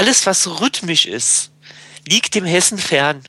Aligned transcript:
Alles, 0.00 0.24
was 0.24 0.62
rhythmisch 0.62 1.04
ist, 1.04 1.50
liegt 2.08 2.34
dem 2.34 2.46
Hessen 2.46 2.78
fern. 2.78 3.22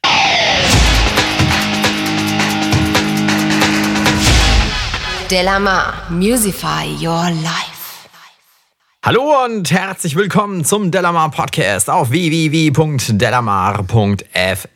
Delamar, 5.30 6.10
Musify 6.10 6.86
Your 6.98 7.30
Life. 7.44 8.08
Hallo 9.04 9.44
und 9.44 9.70
herzlich 9.70 10.16
willkommen 10.16 10.64
zum 10.64 10.92
Delamar 10.92 11.30
Podcast 11.32 11.90
auf 11.90 12.10
www.delamar.fm, 12.10 14.70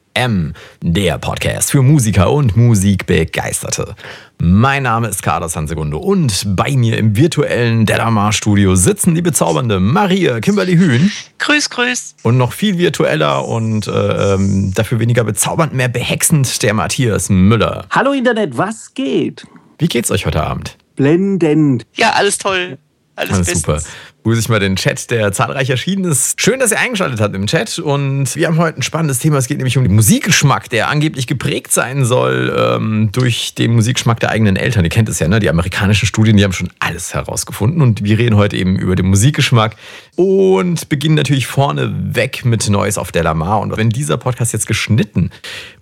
der 0.81 1.17
Podcast 1.17 1.71
für 1.71 1.81
Musiker 1.81 2.31
und 2.31 2.55
Musikbegeisterte. 2.55 3.95
Mein 4.37 4.83
Name 4.83 5.09
ist 5.09 5.21
Carlos 5.21 5.57
Hansegunde 5.57 5.97
und 5.97 6.55
bei 6.55 6.71
mir 6.71 6.97
im 6.97 7.17
virtuellen 7.17 7.85
Delamar 7.85 8.31
Studio 8.31 8.75
sitzen 8.75 9.13
die 9.13 9.21
bezaubernde 9.21 9.81
Maria 9.81 10.39
Kimberly 10.39 10.77
Hühn. 10.77 11.11
Grüß, 11.39 11.69
grüß. 11.69 12.15
Und 12.23 12.37
noch 12.37 12.53
viel 12.53 12.77
virtueller 12.77 13.45
und 13.45 13.87
äh, 13.87 14.33
ähm, 14.35 14.73
dafür 14.73 14.99
weniger 14.99 15.25
bezaubernd, 15.25 15.73
mehr 15.73 15.89
behexend, 15.89 16.63
der 16.63 16.73
Matthias 16.73 17.29
Müller. 17.29 17.85
Hallo 17.89 18.13
Internet, 18.13 18.57
was 18.57 18.93
geht? 18.93 19.45
Wie 19.79 19.87
geht's 19.89 20.11
euch 20.11 20.25
heute 20.25 20.41
Abend? 20.41 20.77
Blendend. 20.95 21.85
Ja, 21.93 22.11
alles 22.11 22.37
toll. 22.37 22.77
Alles, 23.17 23.33
Alles 23.33 23.47
super. 23.47 23.81
Grüße 24.25 24.39
ich 24.39 24.49
mal 24.49 24.59
den 24.59 24.75
Chat, 24.75 25.11
der 25.11 25.31
zahlreich 25.33 25.69
erschienen 25.69 26.05
ist. 26.05 26.41
Schön, 26.41 26.59
dass 26.59 26.71
ihr 26.71 26.79
eingeschaltet 26.79 27.21
habt 27.21 27.35
im 27.35 27.45
Chat. 27.45 27.77
Und 27.77 28.35
wir 28.35 28.47
haben 28.47 28.57
heute 28.57 28.79
ein 28.79 28.81
spannendes 28.81 29.19
Thema. 29.19 29.37
Es 29.37 29.45
geht 29.45 29.57
nämlich 29.57 29.77
um 29.77 29.83
den 29.83 29.93
Musikgeschmack, 29.93 30.67
der 30.71 30.89
angeblich 30.89 31.27
geprägt 31.27 31.71
sein 31.71 32.05
soll 32.05 32.51
ähm, 32.57 33.09
durch 33.11 33.53
den 33.53 33.75
Musikgeschmack 33.75 34.19
der 34.19 34.31
eigenen 34.31 34.55
Eltern. 34.55 34.83
Ihr 34.83 34.89
kennt 34.89 35.09
es 35.09 35.19
ja, 35.19 35.27
ne? 35.27 35.39
Die 35.39 35.47
amerikanischen 35.47 36.07
Studien, 36.07 36.37
die 36.37 36.43
haben 36.43 36.53
schon 36.53 36.71
alles 36.79 37.13
herausgefunden. 37.13 37.83
Und 37.83 38.03
wir 38.03 38.17
reden 38.17 38.35
heute 38.35 38.57
eben 38.57 38.79
über 38.79 38.95
den 38.95 39.05
Musikgeschmack 39.05 39.75
und 40.15 40.89
beginnen 40.89 41.13
natürlich 41.13 41.45
vorne 41.45 41.93
weg 41.95 42.45
mit 42.45 42.67
Neues 42.67 42.97
auf 42.97 43.11
Delamar. 43.11 43.59
Und 43.59 43.77
wenn 43.77 43.91
dieser 43.91 44.17
Podcast 44.17 44.53
jetzt 44.53 44.65
geschnitten 44.65 45.29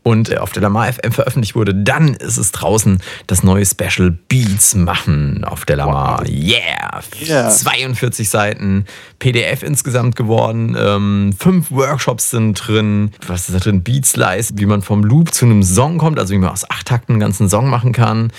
und 0.03 0.29
äh, 0.29 0.35
auf 0.39 0.51
Delamar 0.51 0.91
FM 0.91 1.13
veröffentlicht 1.13 1.55
wurde, 1.55 1.73
dann 1.73 2.13
ist 2.15 2.35
es 2.35 2.51
draußen 2.51 3.01
das 3.25 3.41
neue 3.43 3.65
Special 3.65 4.11
Beats 4.27 4.75
machen 4.75 5.45
auf 5.45 5.63
Delamar. 5.63 6.27
Yeah! 6.27 7.01
Yeah. 7.25 7.49
42 7.49 8.32
Seiten, 8.33 8.85
PDF 9.19 9.63
insgesamt 9.63 10.15
geworden, 10.17 10.75
ähm, 10.77 11.33
fünf 11.39 11.71
Workshops 11.71 12.31
sind 12.31 12.55
drin. 12.55 13.11
Was 13.27 13.47
ist 13.47 13.55
da 13.55 13.59
drin? 13.59 13.83
Beat 13.83 14.05
Slice, 14.05 14.53
wie 14.57 14.65
man 14.65 14.81
vom 14.81 15.03
Loop 15.03 15.33
zu 15.33 15.45
einem 15.45 15.63
Song 15.63 15.97
kommt, 15.99 16.19
also 16.19 16.33
wie 16.33 16.39
man 16.39 16.49
aus 16.49 16.69
acht 16.69 16.87
Takten 16.87 17.13
einen 17.13 17.19
ganzen 17.21 17.47
Song 17.47 17.69
machen 17.69 17.93
kann. 17.93 18.31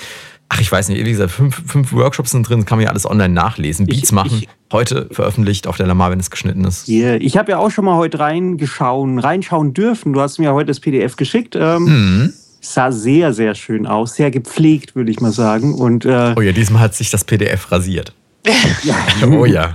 Ach, 0.50 0.60
ich 0.60 0.70
weiß 0.70 0.88
nicht, 0.90 1.02
wie 1.04 1.10
gesagt, 1.10 1.30
fünf, 1.30 1.62
fünf 1.66 1.92
Workshops 1.92 2.32
sind 2.32 2.46
drin, 2.48 2.66
kann 2.66 2.76
man 2.78 2.84
ja 2.84 2.90
alles 2.90 3.06
online 3.08 3.32
nachlesen. 3.32 3.86
Beats 3.86 4.02
Ich- 4.04 4.12
machen, 4.12 4.38
ich- 4.42 4.48
heute 4.72 5.08
veröffentlicht 5.10 5.66
auf 5.66 5.76
der 5.78 5.86
Lamar, 5.86 6.10
wenn 6.10 6.20
es 6.20 6.30
geschnitten 6.30 6.64
ist. 6.64 6.88
Yeah. 6.88 7.14
Ich 7.16 7.36
habe 7.38 7.52
ja 7.52 7.58
auch 7.58 7.70
schon 7.70 7.84
mal 7.86 7.96
heute 7.96 8.18
reingeschauen, 8.18 9.18
reinschauen 9.18 9.72
dürfen. 9.72 10.12
Du 10.12 10.20
hast 10.20 10.38
mir 10.38 10.52
heute 10.52 10.66
das 10.66 10.80
PDF 10.80 11.16
geschickt. 11.16 11.56
Ähm, 11.58 11.84
Mhm. 11.84 12.32
Sah 12.60 12.90
sehr, 12.92 13.32
sehr 13.34 13.54
schön 13.54 13.86
aus. 13.86 14.14
Sehr 14.16 14.30
gepflegt, 14.30 14.96
würde 14.96 15.10
ich 15.10 15.20
mal 15.20 15.32
sagen. 15.32 15.74
Und, 15.74 16.04
äh, 16.06 16.34
Oh 16.36 16.40
ja, 16.40 16.52
diesmal 16.52 16.80
hat 16.82 16.94
sich 16.94 17.10
das 17.10 17.22
PDF 17.24 17.70
rasiert. 17.70 18.14
Ja. 18.82 18.96
Oh 19.26 19.44
ja. 19.44 19.74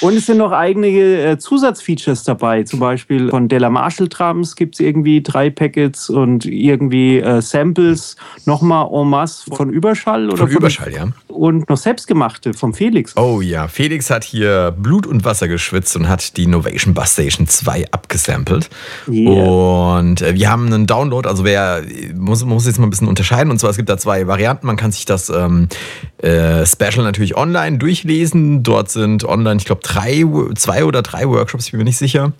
Und 0.00 0.16
es 0.16 0.26
sind 0.26 0.38
noch 0.38 0.50
einige 0.50 1.22
äh, 1.24 1.38
Zusatzfeatures 1.38 2.24
dabei. 2.24 2.64
Zum 2.64 2.80
Beispiel 2.80 3.30
von 3.30 3.48
Della 3.48 3.70
Marshall 3.70 4.08
Drums 4.08 4.56
gibt 4.56 4.74
es 4.74 4.80
irgendwie 4.80 5.22
drei 5.22 5.48
Packets 5.48 6.10
und 6.10 6.44
irgendwie 6.44 7.20
äh, 7.20 7.40
Samples. 7.40 8.16
Nochmal 8.44 8.88
en 8.92 9.08
masse 9.08 9.48
von 9.54 9.70
Überschall. 9.70 10.28
Oder 10.28 10.38
Von 10.38 10.48
Überschall, 10.48 10.92
ja. 10.92 11.08
Und 11.32 11.68
noch 11.68 11.76
selbstgemachte 11.76 12.54
vom 12.54 12.74
Felix. 12.74 13.16
Oh 13.16 13.40
ja, 13.40 13.68
Felix 13.68 14.10
hat 14.10 14.24
hier 14.24 14.74
Blut 14.76 15.06
und 15.06 15.24
Wasser 15.24 15.48
geschwitzt 15.48 15.96
und 15.96 16.08
hat 16.08 16.36
die 16.36 16.46
Novation 16.46 16.94
Bus 16.94 17.12
Station 17.12 17.46
2 17.46 17.86
abgesampelt. 17.90 18.68
Yeah. 19.08 19.42
Und 19.42 20.22
äh, 20.22 20.34
wir 20.34 20.50
haben 20.50 20.66
einen 20.66 20.86
Download, 20.86 21.28
also 21.28 21.44
wer 21.44 21.82
muss, 22.14 22.44
muss 22.44 22.66
jetzt 22.66 22.78
mal 22.78 22.86
ein 22.86 22.90
bisschen 22.90 23.08
unterscheiden. 23.08 23.50
Und 23.50 23.58
zwar, 23.58 23.70
es 23.70 23.76
gibt 23.76 23.88
da 23.88 23.98
zwei 23.98 24.26
Varianten. 24.26 24.66
Man 24.66 24.76
kann 24.76 24.92
sich 24.92 25.04
das 25.04 25.30
ähm, 25.30 25.68
äh, 26.18 26.66
Special 26.66 27.04
natürlich 27.04 27.36
online 27.36 27.78
durchlesen. 27.78 28.62
Dort 28.62 28.90
sind 28.90 29.24
online, 29.24 29.56
ich 29.56 29.64
glaube, 29.64 29.82
drei, 29.82 30.24
zwei 30.54 30.84
oder 30.84 31.02
drei 31.02 31.28
Workshops, 31.28 31.66
ich 31.66 31.72
bin 31.72 31.78
mir 31.78 31.84
nicht 31.84 31.98
sicher. 31.98 32.32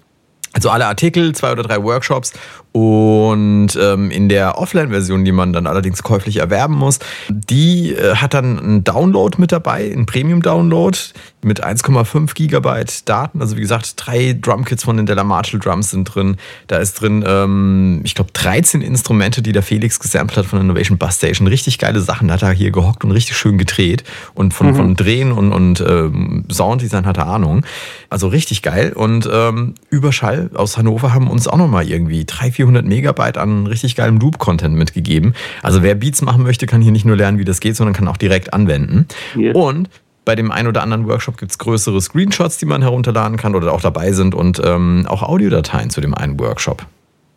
Also 0.52 0.68
alle 0.68 0.86
Artikel, 0.86 1.34
zwei 1.34 1.52
oder 1.52 1.62
drei 1.62 1.82
Workshops 1.82 2.34
und 2.72 3.78
ähm, 3.78 4.10
in 4.10 4.30
der 4.30 4.58
Offline-Version, 4.58 5.26
die 5.26 5.32
man 5.32 5.52
dann 5.52 5.66
allerdings 5.66 6.02
käuflich 6.02 6.38
erwerben 6.38 6.74
muss, 6.74 7.00
die 7.28 7.92
äh, 7.92 8.16
hat 8.16 8.32
dann 8.32 8.58
einen 8.58 8.84
Download 8.84 9.36
mit 9.38 9.52
dabei, 9.52 9.92
einen 9.92 10.06
Premium-Download 10.06 10.96
mit 11.42 11.62
1,5 11.62 12.34
Gigabyte 12.34 13.06
Daten. 13.08 13.42
Also 13.42 13.56
wie 13.56 13.60
gesagt, 13.60 13.94
drei 13.96 14.36
Drumkits 14.40 14.84
von 14.84 14.96
den 14.96 15.04
Della 15.04 15.24
Marshall 15.24 15.60
Drums 15.60 15.90
sind 15.90 16.04
drin. 16.04 16.36
Da 16.68 16.76
ist 16.76 16.94
drin, 16.94 17.22
ähm, 17.26 18.00
ich 18.04 18.14
glaube, 18.14 18.30
13 18.32 18.80
Instrumente, 18.80 19.42
die 19.42 19.52
der 19.52 19.62
Felix 19.62 20.00
gesampelt 20.00 20.38
hat 20.38 20.46
von 20.46 20.58
der 20.58 20.64
Innovation 20.64 20.96
Bus 20.96 21.16
Station. 21.16 21.48
Richtig 21.48 21.78
geile 21.78 22.00
Sachen. 22.00 22.32
Hat 22.32 22.42
er 22.42 22.52
hier 22.52 22.70
gehockt 22.70 23.04
und 23.04 23.10
richtig 23.10 23.36
schön 23.36 23.58
gedreht. 23.58 24.04
Und 24.32 24.54
von, 24.54 24.74
von 24.74 24.94
Drehen 24.94 25.32
und, 25.32 25.52
und 25.52 25.84
ähm, 25.86 26.44
Sounddesign 26.50 27.04
hat 27.04 27.18
er 27.18 27.26
Ahnung. 27.26 27.66
Also 28.08 28.28
richtig 28.28 28.62
geil. 28.62 28.92
Und 28.94 29.28
ähm, 29.30 29.74
Überschall 29.90 30.50
aus 30.54 30.78
Hannover 30.78 31.12
haben 31.12 31.28
uns 31.28 31.48
auch 31.48 31.58
nochmal 31.58 31.86
irgendwie 31.86 32.24
300, 32.24 32.61
400 32.62 32.86
Megabyte 32.86 33.38
an 33.38 33.66
richtig 33.66 33.96
geilem 33.96 34.18
Loop-Content 34.18 34.74
mitgegeben. 34.76 35.34
Also 35.62 35.82
wer 35.82 35.96
Beats 35.96 36.22
machen 36.22 36.44
möchte, 36.44 36.66
kann 36.66 36.80
hier 36.80 36.92
nicht 36.92 37.04
nur 37.04 37.16
lernen, 37.16 37.38
wie 37.38 37.44
das 37.44 37.58
geht, 37.58 37.74
sondern 37.74 37.92
kann 37.92 38.06
auch 38.06 38.16
direkt 38.16 38.54
anwenden. 38.54 39.08
Ja. 39.34 39.52
Und 39.52 39.90
bei 40.24 40.36
dem 40.36 40.52
einen 40.52 40.68
oder 40.68 40.82
anderen 40.82 41.08
Workshop 41.08 41.36
gibt 41.36 41.50
es 41.50 41.58
größere 41.58 42.00
Screenshots, 42.00 42.58
die 42.58 42.66
man 42.66 42.82
herunterladen 42.82 43.36
kann 43.36 43.56
oder 43.56 43.72
auch 43.72 43.80
dabei 43.80 44.12
sind 44.12 44.36
und 44.36 44.62
ähm, 44.64 45.04
auch 45.08 45.24
Audiodateien 45.24 45.90
zu 45.90 46.00
dem 46.00 46.14
einen 46.14 46.38
Workshop. 46.38 46.86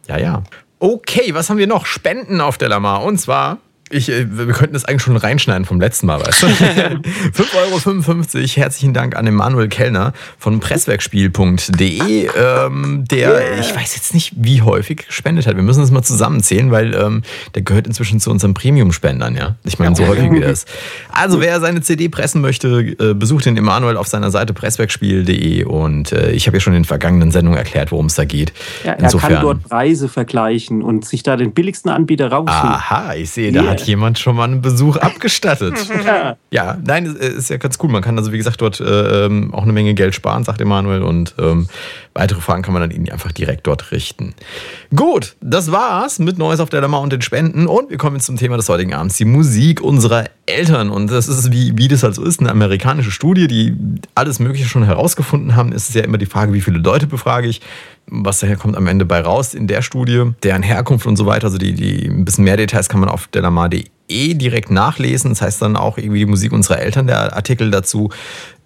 Ja, 0.08 0.20
ja. 0.20 0.44
Okay, 0.78 1.34
was 1.34 1.50
haben 1.50 1.58
wir 1.58 1.66
noch? 1.66 1.88
Spenden 1.88 2.40
auf 2.40 2.60
der 2.60 2.70
Lamar. 2.70 3.04
Und 3.04 3.18
zwar, 3.18 3.58
ich, 3.92 4.10
äh, 4.10 4.26
wir 4.30 4.48
könnten 4.54 4.74
das 4.74 4.86
eigentlich 4.86 5.04
schon 5.04 5.16
reinschneiden 5.16 5.66
vom 5.66 5.80
letzten 5.80 6.08
Mal, 6.08 6.20
weißt 6.20 6.44
du? 6.44 6.48
5,55 6.48 8.36
Euro. 8.36 8.48
Herzlichen 8.48 8.94
Dank 8.96 9.16
an 9.16 9.26
den 9.26 9.36
Manuel 9.36 9.68
Kellner 9.68 10.14
von 10.40 10.60
presswerkspiel.de, 10.60 12.30
ähm, 12.36 13.06
der, 13.06 13.60
ich 13.60 13.76
weiß 13.76 13.96
jetzt 13.96 14.16
nicht, 14.16 14.34
wie 14.38 14.64
häufig 14.64 15.06
gespendet 15.06 15.46
hat. 15.46 15.56
Wir 15.56 15.62
müssen 15.62 15.82
das 15.82 15.92
mal 15.92 16.02
zusammenzählen, 16.02 16.72
weil 16.72 16.96
ähm, 16.96 17.22
der 17.54 17.62
gehört 17.62 17.86
inzwischen 17.86 18.20
zu 18.20 18.32
unseren 18.32 18.56
Premium-Spendern, 18.56 19.36
ja. 19.36 19.56
Ich 19.64 19.78
meine, 19.78 19.96
so 19.96 20.08
häufig 20.08 20.32
wie 20.32 20.42
er 20.42 20.50
ist. 20.52 20.68
Also, 21.12 21.40
wer 21.40 21.60
seine 21.60 21.82
CD 21.82 22.10
pressen 22.10 22.42
möchte, 22.42 22.96
äh, 23.00 23.14
besucht 23.14 23.46
den 23.46 23.56
Emanuel 23.56 23.98
auf 23.98 24.08
seiner 24.08 24.32
Seite 24.32 24.54
presswerkspiel.de 24.54 25.64
und 25.64 26.12
äh, 26.12 26.32
ich 26.32 26.48
habe 26.48 26.58
ja 26.58 26.62
schon 26.62 26.74
in 26.74 26.82
den 26.82 26.86
vergangenen 26.86 27.30
Sendungen 27.30 27.60
erklärt, 27.60 27.92
worum 27.92 28.08
es 28.08 28.16
da 28.16 28.26
geht. 28.26 28.52
Ja, 28.84 28.94
er 28.94 29.12
kann 29.12 29.42
dort 29.42 29.64
Preise 29.64 30.10
vergleichen 30.10 30.82
und 30.82 31.06
sich 31.06 31.22
da 31.22 31.38
den 31.38 31.54
billigsten 31.54 31.92
Anbieter 31.92 32.30
raussuchen. 32.30 32.70
Aha, 32.70 33.14
ich 33.14 33.30
sehe, 33.30 33.52
da 33.52 33.62
Yeah. 33.62 33.75
Hat 33.82 33.88
jemand 33.88 34.20
schon 34.20 34.36
mal 34.36 34.46
einen 34.46 34.62
Besuch 34.62 34.98
abgestattet. 34.98 35.76
Ja. 36.06 36.38
ja, 36.52 36.78
nein, 36.86 37.06
ist, 37.06 37.50
ja 37.50 37.58
ganz 37.58 37.78
cool. 37.82 37.90
Man 37.90 38.04
kann 38.04 38.18
also, 38.18 38.32
wie 38.32 38.38
gesagt, 38.38 38.62
dort 38.62 38.80
äh, 38.80 39.26
ähm, 39.26 39.54
auch 39.54 39.64
eine 39.64 39.74
Menge 39.74 39.96
Geld 39.96 40.14
sparen, 40.14 40.44
sagt 40.44 40.62
Emanuel. 40.62 41.02
Und 41.02 41.34
ähm, 41.40 41.68
weitere 42.14 42.42
Fragen 42.42 42.62
kann 42.62 42.74
man 42.74 42.82
dann 42.82 42.92
Ihnen 42.92 43.10
einfach 43.10 43.32
direkt 43.32 43.66
dort 43.66 43.92
richten. 43.92 44.36
Gut, 44.96 45.36
das 45.42 45.72
war's 45.72 46.20
mit 46.20 46.38
Neues 46.38 46.60
auf 46.60 46.70
der 46.70 46.82
Lamar 46.82 47.02
und 47.02 47.12
den 47.12 47.22
Spenden. 47.22 47.66
Und 47.66 47.90
wir 47.90 47.98
kommen 47.98 48.18
jetzt 48.18 48.26
zum 48.26 48.38
Thema 48.38 48.58
des 48.58 48.70
heutigen 48.70 48.94
Abends, 48.94 49.18
die 49.18 49.26
Musik 49.26 49.82
unserer 49.82 50.26
Eltern. 50.46 50.90
Und 50.92 51.10
das 51.10 51.28
ist, 51.28 51.52
wie, 51.52 51.76
wie 51.76 51.88
das 51.88 52.04
halt 52.04 52.14
so 52.16 52.24
ist, 52.24 52.40
eine 52.40 52.52
amerikanische 52.52 53.12
Studie, 53.12 53.48
die 53.48 53.76
alles 54.14 54.40
Mögliche 54.40 54.68
schon 54.68 54.84
herausgefunden 54.84 55.56
haben. 55.56 55.72
Ist 55.72 55.96
ja 55.96 56.04
immer 56.04 56.18
die 56.18 56.28
Frage, 56.28 56.54
wie 56.54 56.62
viele 56.62 56.78
Leute 56.78 57.08
befrage 57.08 57.48
ich. 57.48 57.62
Was 58.08 58.40
daher 58.40 58.58
kommt 58.58 58.78
am 58.78 58.88
Ende 58.88 59.06
bei 59.06 59.22
raus 59.22 59.54
in 59.54 59.68
der 59.68 59.82
Studie, 59.82 60.32
deren 60.44 60.62
Herkunft 60.62 61.08
und 61.08 61.16
so 61.16 61.26
weiter. 61.26 61.46
Also 61.48 61.58
die, 61.58 61.74
die 61.74 62.08
ein 62.08 62.26
bisschen 62.26 62.44
mehr 62.44 62.58
Details 62.58 62.88
kann 62.90 63.00
man 63.00 63.10
auf 63.10 63.28
delamar.de 63.28 64.34
direkt 64.36 64.70
nachlesen. 64.70 65.32
Das 65.32 65.42
heißt 65.42 65.62
dann 65.62 65.76
auch 65.76 65.98
irgendwie 65.98 66.20
die 66.20 66.26
Musik 66.26 66.52
unserer 66.52 66.80
Eltern, 66.80 67.08
der 67.08 67.36
Artikel 67.36 67.72
dazu. 67.72 68.12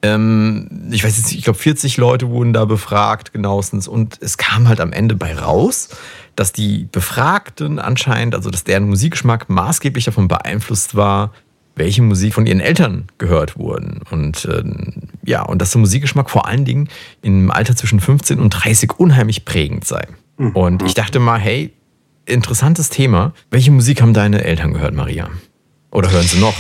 Ähm, 0.01 0.89
ich 0.91 1.03
weiß 1.03 1.17
jetzt 1.17 1.27
nicht, 1.27 1.39
ich 1.39 1.44
glaube 1.44 1.59
40 1.59 1.97
Leute 1.97 2.29
wurden 2.29 2.53
da 2.53 2.66
befragt 2.66 3.33
genauestens 3.33 3.88
und 3.88 4.17
es 4.22 4.38
kam 4.38 4.67
halt 4.67 4.80
am 4.80 4.94
Ende 4.94 5.15
bei 5.15 5.36
raus, 5.36 5.89
dass 6.35 6.53
die 6.53 6.88
Befragten 6.92 7.80
anscheinend, 7.80 8.35
also 8.35 8.50
dass 8.50 8.63
deren 8.63 8.88
Musikgeschmack 8.89 9.50
maßgeblich 9.50 10.06
davon 10.06 10.27
beeinflusst 10.27 10.95
war, 10.95 11.31
welche 11.80 12.04
Musik 12.04 12.34
von 12.36 12.46
ihren 12.46 12.60
Eltern 12.60 13.06
gehört 13.18 13.58
wurden. 13.58 14.02
Und 14.12 14.48
ähm, 14.52 14.94
ja, 15.26 15.42
und 15.42 15.62
dass 15.62 15.72
der 15.72 15.80
Musikgeschmack 15.80 16.30
vor 16.30 16.46
allen 16.46 16.66
Dingen 16.66 16.90
im 17.24 17.50
Alter 17.50 17.76
zwischen 17.76 18.00
15 18.00 18.40
und 18.40 18.52
30 18.52 19.00
unheimlich 19.00 19.46
prägend 19.46 19.86
sei. 19.86 20.08
Und 20.54 20.84
ich 20.84 20.94
dachte 20.94 21.20
mal, 21.20 21.40
hey, 21.40 21.74
interessantes 22.26 22.90
Thema. 22.90 23.34
Welche 23.50 23.72
Musik 23.72 24.02
haben 24.02 24.14
deine 24.14 24.44
Eltern 24.44 24.74
gehört, 24.74 24.94
Maria? 24.94 25.30
Oder 25.92 26.12
hören 26.12 26.28
sie 26.28 26.40
noch? 26.40 26.54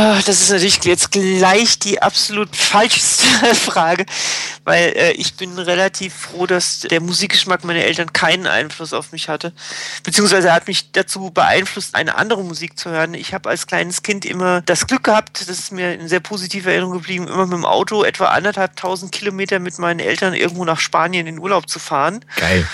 Ah, 0.00 0.22
das 0.24 0.40
ist 0.42 0.50
natürlich 0.50 0.84
jetzt 0.84 1.10
gleich 1.10 1.80
die 1.80 2.00
absolut 2.00 2.54
falscheste 2.54 3.26
Frage, 3.56 4.06
weil 4.62 4.92
äh, 4.94 5.10
ich 5.14 5.34
bin 5.34 5.58
relativ 5.58 6.14
froh, 6.14 6.46
dass 6.46 6.82
der 6.82 7.00
Musikgeschmack 7.00 7.64
meiner 7.64 7.80
Eltern 7.80 8.12
keinen 8.12 8.46
Einfluss 8.46 8.92
auf 8.92 9.10
mich 9.10 9.28
hatte, 9.28 9.52
beziehungsweise 10.04 10.52
hat 10.52 10.68
mich 10.68 10.92
dazu 10.92 11.32
beeinflusst, 11.32 11.96
eine 11.96 12.14
andere 12.14 12.44
Musik 12.44 12.78
zu 12.78 12.90
hören. 12.90 13.14
Ich 13.14 13.34
habe 13.34 13.48
als 13.48 13.66
kleines 13.66 14.04
Kind 14.04 14.24
immer 14.24 14.60
das 14.60 14.86
Glück 14.86 15.02
gehabt, 15.02 15.40
das 15.40 15.48
ist 15.48 15.72
mir 15.72 15.94
in 15.94 16.06
sehr 16.06 16.20
positiver 16.20 16.70
Erinnerung 16.70 16.92
geblieben, 16.92 17.26
immer 17.26 17.46
mit 17.46 17.54
dem 17.54 17.64
Auto 17.64 18.04
etwa 18.04 18.26
anderthalb 18.26 18.76
tausend 18.76 19.10
Kilometer 19.10 19.58
mit 19.58 19.80
meinen 19.80 19.98
Eltern 19.98 20.32
irgendwo 20.32 20.64
nach 20.64 20.78
Spanien 20.78 21.26
in 21.26 21.40
Urlaub 21.40 21.68
zu 21.68 21.80
fahren. 21.80 22.24
Geil. 22.36 22.68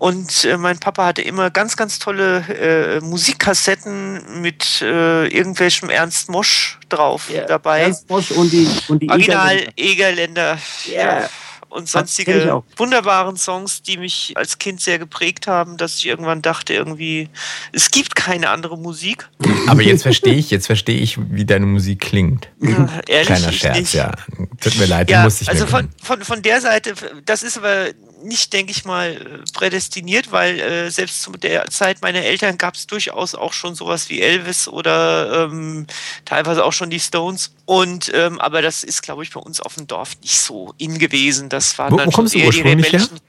Und 0.00 0.46
äh, 0.46 0.56
mein 0.56 0.78
Papa 0.78 1.04
hatte 1.04 1.20
immer 1.20 1.50
ganz, 1.50 1.76
ganz 1.76 1.98
tolle 1.98 2.38
äh, 2.48 3.00
Musikkassetten 3.04 4.40
mit 4.40 4.80
äh, 4.80 5.26
irgendwelchem 5.26 5.90
Ernst 5.90 6.30
Mosch 6.30 6.78
drauf 6.88 7.28
Ja, 7.28 7.44
dabei. 7.44 7.82
Ernst 7.82 8.08
Mosch 8.08 8.30
und 8.30 8.50
die, 8.50 8.66
und 8.88 9.02
die 9.02 9.10
Original 9.10 9.58
Egerländer. 9.76 10.56
Egerländer. 10.56 10.58
Ja. 10.90 11.28
Und 11.70 11.88
sonstige 11.88 12.62
wunderbaren 12.76 13.36
Songs, 13.36 13.82
die 13.82 13.96
mich 13.96 14.32
als 14.36 14.58
Kind 14.58 14.80
sehr 14.80 14.98
geprägt 14.98 15.46
haben, 15.46 15.76
dass 15.76 15.96
ich 15.96 16.06
irgendwann 16.06 16.42
dachte, 16.42 16.74
irgendwie, 16.74 17.28
es 17.72 17.90
gibt 17.90 18.16
keine 18.16 18.50
andere 18.50 18.76
Musik. 18.76 19.28
Aber 19.68 19.80
jetzt 19.80 20.02
verstehe 20.02 20.34
ich, 20.34 20.50
jetzt 20.50 20.66
verstehe 20.66 20.98
ich, 20.98 21.16
wie 21.30 21.44
deine 21.44 21.66
Musik 21.66 22.00
klingt. 22.00 22.48
Äh, 22.60 22.66
ehrlich, 23.06 23.26
Kleiner 23.26 23.52
Scherz, 23.52 23.78
nicht. 23.78 23.94
ja. 23.94 24.12
Tut 24.60 24.78
mir 24.78 24.86
leid, 24.86 25.08
Ja, 25.10 25.22
musste 25.22 25.44
ich 25.44 25.48
also 25.48 25.64
mir 25.64 25.70
von, 25.70 25.88
von, 26.02 26.24
von 26.24 26.42
der 26.42 26.60
Seite, 26.60 26.94
das 27.24 27.42
ist 27.42 27.56
aber 27.56 27.90
nicht, 28.22 28.52
denke 28.52 28.72
ich 28.72 28.84
mal, 28.84 29.42
prädestiniert, 29.52 30.32
weil 30.32 30.58
äh, 30.60 30.90
selbst 30.90 31.22
zu 31.22 31.32
der 31.32 31.66
Zeit 31.70 32.02
meiner 32.02 32.20
Eltern 32.20 32.58
gab 32.58 32.74
es 32.74 32.86
durchaus 32.86 33.34
auch 33.34 33.52
schon 33.52 33.74
sowas 33.74 34.08
wie 34.10 34.20
Elvis 34.20 34.68
oder 34.68 35.44
ähm, 35.44 35.86
teilweise 36.24 36.64
auch 36.64 36.72
schon 36.72 36.90
die 36.90 37.00
Stones. 37.00 37.52
Und 37.64 38.10
ähm, 38.14 38.40
aber 38.40 38.62
das 38.62 38.84
ist, 38.84 39.02
glaube 39.02 39.22
ich, 39.22 39.30
bei 39.30 39.40
uns 39.40 39.60
auf 39.60 39.76
dem 39.76 39.86
Dorf 39.86 40.16
nicht 40.22 40.40
so 40.40 40.74
in 40.76 40.98
gewesen. 40.98 41.48
Das 41.60 41.78
waren 41.78 41.92
Wo- 41.92 41.96
dann 41.98 42.06
wo 42.08 42.10
schon 42.12 42.26
eher 42.26 42.50
die 42.50 42.60
rebellischen. 42.60 43.20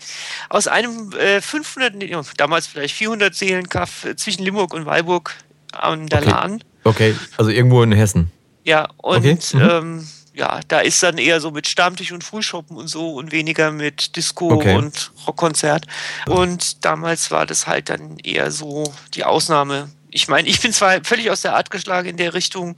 Aus 0.50 0.68
einem 0.68 1.12
äh, 1.14 1.42
500, 1.42 1.96
nee, 1.96 2.16
damals 2.38 2.68
vielleicht 2.68 2.96
400 2.96 3.36
Seelenkaff 3.36 4.06
äh, 4.06 4.16
zwischen 4.16 4.44
Limburg 4.44 4.74
und 4.74 4.86
Weilburg 4.86 5.36
an 5.74 6.08
der 6.08 6.20
Okay. 6.20 6.30
Lahn. 6.30 6.64
Okay, 6.84 7.16
also 7.38 7.52
irgendwo 7.52 7.84
in 7.84 7.92
Hessen. 7.92 8.32
Ja, 8.64 8.90
und 8.98 9.18
Okay, 9.18 9.38
mhm. 9.54 9.62
ähm, 9.62 10.08
ja, 10.34 10.62
da 10.68 10.80
ist 10.80 11.04
dann 11.04 11.18
eher 11.18 11.42
so 11.42 11.52
mit 11.52 11.68
Stammtisch 11.68 12.12
und 12.12 12.24
Frühschoppen 12.24 12.78
und 12.78 12.88
so 12.88 13.16
und 13.16 13.32
weniger 13.32 13.72
mit 13.72 14.16
Disco 14.16 14.52
Okay. 14.52 14.76
und 14.76 15.12
Rockkonzert. 15.28 15.86
Und 16.28 16.86
damals 16.86 17.32
war 17.32 17.46
das 17.46 17.68
halt 17.68 17.90
dann 17.90 18.18
eher 18.20 18.50
so 18.52 18.92
die 19.14 19.26
Ausnahme. 19.26 19.90
Ich 20.10 20.28
meine, 20.28 20.48
ich 20.48 20.62
bin 20.62 20.74
zwar 20.74 21.04
völlig 21.04 21.30
aus 21.32 21.42
der 21.42 21.56
Art 21.56 21.70
geschlagen 21.70 22.08
in 22.10 22.18
der 22.18 22.34
Richtung, 22.34 22.78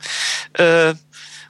äh, 0.54 0.94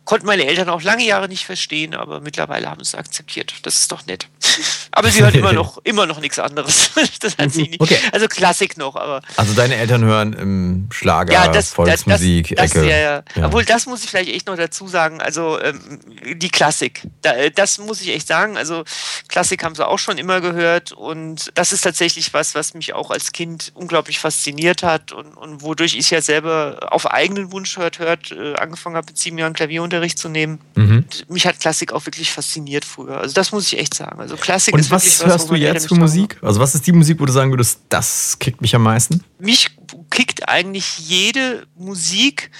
konnten 0.06 0.26
meine 0.26 0.46
Eltern 0.46 0.70
auch 0.70 0.82
lange 0.82 1.06
Jahre 1.06 1.28
nicht 1.28 1.46
verstehen, 1.46 1.96
aber 1.96 2.20
mittlerweile 2.20 2.70
haben 2.70 2.84
sie 2.84 2.90
es 2.90 2.96
akzeptiert. 2.96 3.54
Das 3.64 3.76
ist 3.76 3.92
doch 3.92 4.06
nett. 4.06 4.28
Aber 4.96 5.10
sie 5.10 5.24
hören 5.24 5.34
immer 5.34 5.54
noch, 5.54 5.80
immer 5.84 6.06
noch 6.06 6.20
nichts 6.20 6.38
anderes. 6.40 6.92
Das 7.20 7.38
hat 7.38 7.52
sie 7.52 7.64
nicht. 7.64 7.82
Okay. 7.82 7.98
Also 8.12 8.28
Klassik 8.28 8.78
noch, 8.78 8.96
aber 8.96 9.22
Also 9.38 9.54
deine 9.54 9.76
Eltern 9.76 10.04
hören 10.04 10.34
im 10.34 10.90
Schlager, 10.92 11.32
ja, 11.32 11.48
das, 11.48 11.72
Volksmusik, 11.72 12.50
das, 12.50 12.72
das, 12.72 12.76
Ecke. 12.76 12.90
ja, 12.90 12.98
ja. 12.98 13.24
Ja. 13.36 13.46
Obwohl, 13.46 13.64
das 13.64 13.86
muss 13.86 14.04
ich 14.04 14.10
vielleicht 14.10 14.30
echt 14.30 14.48
noch 14.48 14.58
dazu 14.58 14.88
sagen. 14.88 15.22
Also 15.22 15.60
ähm, 15.62 16.00
die 16.36 16.50
Klassik, 16.50 17.08
da, 17.22 17.34
äh, 17.34 17.50
das 17.50 17.78
muss 17.78 18.02
ich 18.02 18.10
echt 18.10 18.28
sagen. 18.28 18.58
Also 18.58 18.84
Klassik 19.30 19.64
haben 19.64 19.74
sie 19.76 19.88
auch 19.88 20.00
schon 20.00 20.18
immer 20.18 20.42
gehört 20.42 20.92
und 20.92 21.52
das 21.56 21.72
ist 21.72 21.82
tatsächlich 21.82 22.34
was, 22.34 22.56
was 22.56 22.74
mich 22.74 22.94
auch 22.94 23.10
als 23.10 23.32
Kind 23.32 23.72
unglaublich 23.74 24.20
fasziniert 24.20 24.84
hat 24.84 25.14
und, 25.14 25.36
und 25.38 25.62
wodurch 25.62 25.96
ich 25.96 26.10
ja 26.10 26.22
selber 26.22 26.90
auf 26.92 27.10
eigenen 27.10 27.52
Wunsch 27.52 27.78
hört, 27.78 28.00
hört 28.00 28.32
äh, 28.32 28.56
angefangen 28.56 28.98
habe, 28.98 29.08
mit 29.08 29.18
sieben 29.18 29.38
Jahren 29.38 29.54
Klavierunterricht 29.94 30.18
zu 30.18 30.30
nehmen. 30.30 30.60
Mhm. 30.76 31.06
Mich 31.30 31.46
hat 31.46 31.60
Klassik 31.60 31.92
auch 31.94 32.06
wirklich 32.06 32.32
fasziniert 32.32 32.86
früher. 32.86 33.20
Also 33.20 33.34
das 33.34 33.52
muss 33.52 33.72
ich 33.72 33.80
echt 33.80 33.94
sagen. 33.94 34.20
Also 34.20 34.36
Klassik 34.36 34.74
Und 34.74 34.80
ist 34.80 34.90
wirklich 34.90 35.20
was 35.20 35.22
was, 35.22 35.28
hörst 35.28 35.50
wo 35.50 35.54
du 35.54 35.60
jetzt 35.60 35.88
für 35.88 35.96
Musik? 35.96 36.38
Also 36.42 36.60
was 36.60 36.76
ist 36.76 36.86
die 36.88 36.92
Musik, 36.92 37.20
wo 37.20 37.26
du 37.26 37.34
sagen 37.34 37.52
würdest, 37.52 37.80
das 37.90 38.38
kickt 38.40 38.62
mich 38.62 38.76
am 38.76 38.84
meisten? 38.84 39.24
mich 39.40 39.72
kickt 40.10 40.48
eigentlich 40.48 41.00
jede 41.00 41.66
Musik, 41.76 42.52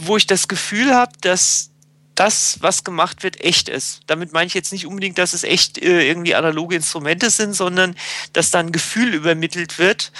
wo 0.00 0.16
ich 0.16 0.26
das 0.26 0.48
Gefühl 0.48 0.94
habe, 0.94 1.12
dass 1.20 1.70
das, 2.14 2.58
was 2.60 2.84
gemacht 2.84 3.22
wird, 3.22 3.40
echt 3.40 3.68
ist. 3.68 4.00
Damit 4.06 4.32
meine 4.32 4.46
ich 4.46 4.54
jetzt 4.54 4.72
nicht 4.72 4.86
unbedingt, 4.86 5.16
dass 5.18 5.32
es 5.32 5.42
echt 5.42 5.78
äh, 5.78 6.06
irgendwie 6.06 6.34
analoge 6.34 6.76
Instrumente 6.76 7.30
sind, 7.30 7.54
sondern 7.54 7.94
dass 8.32 8.50
da 8.50 8.60
ein 8.60 8.72
Gefühl 8.72 9.14
übermittelt 9.14 9.78
wird, 9.78 10.12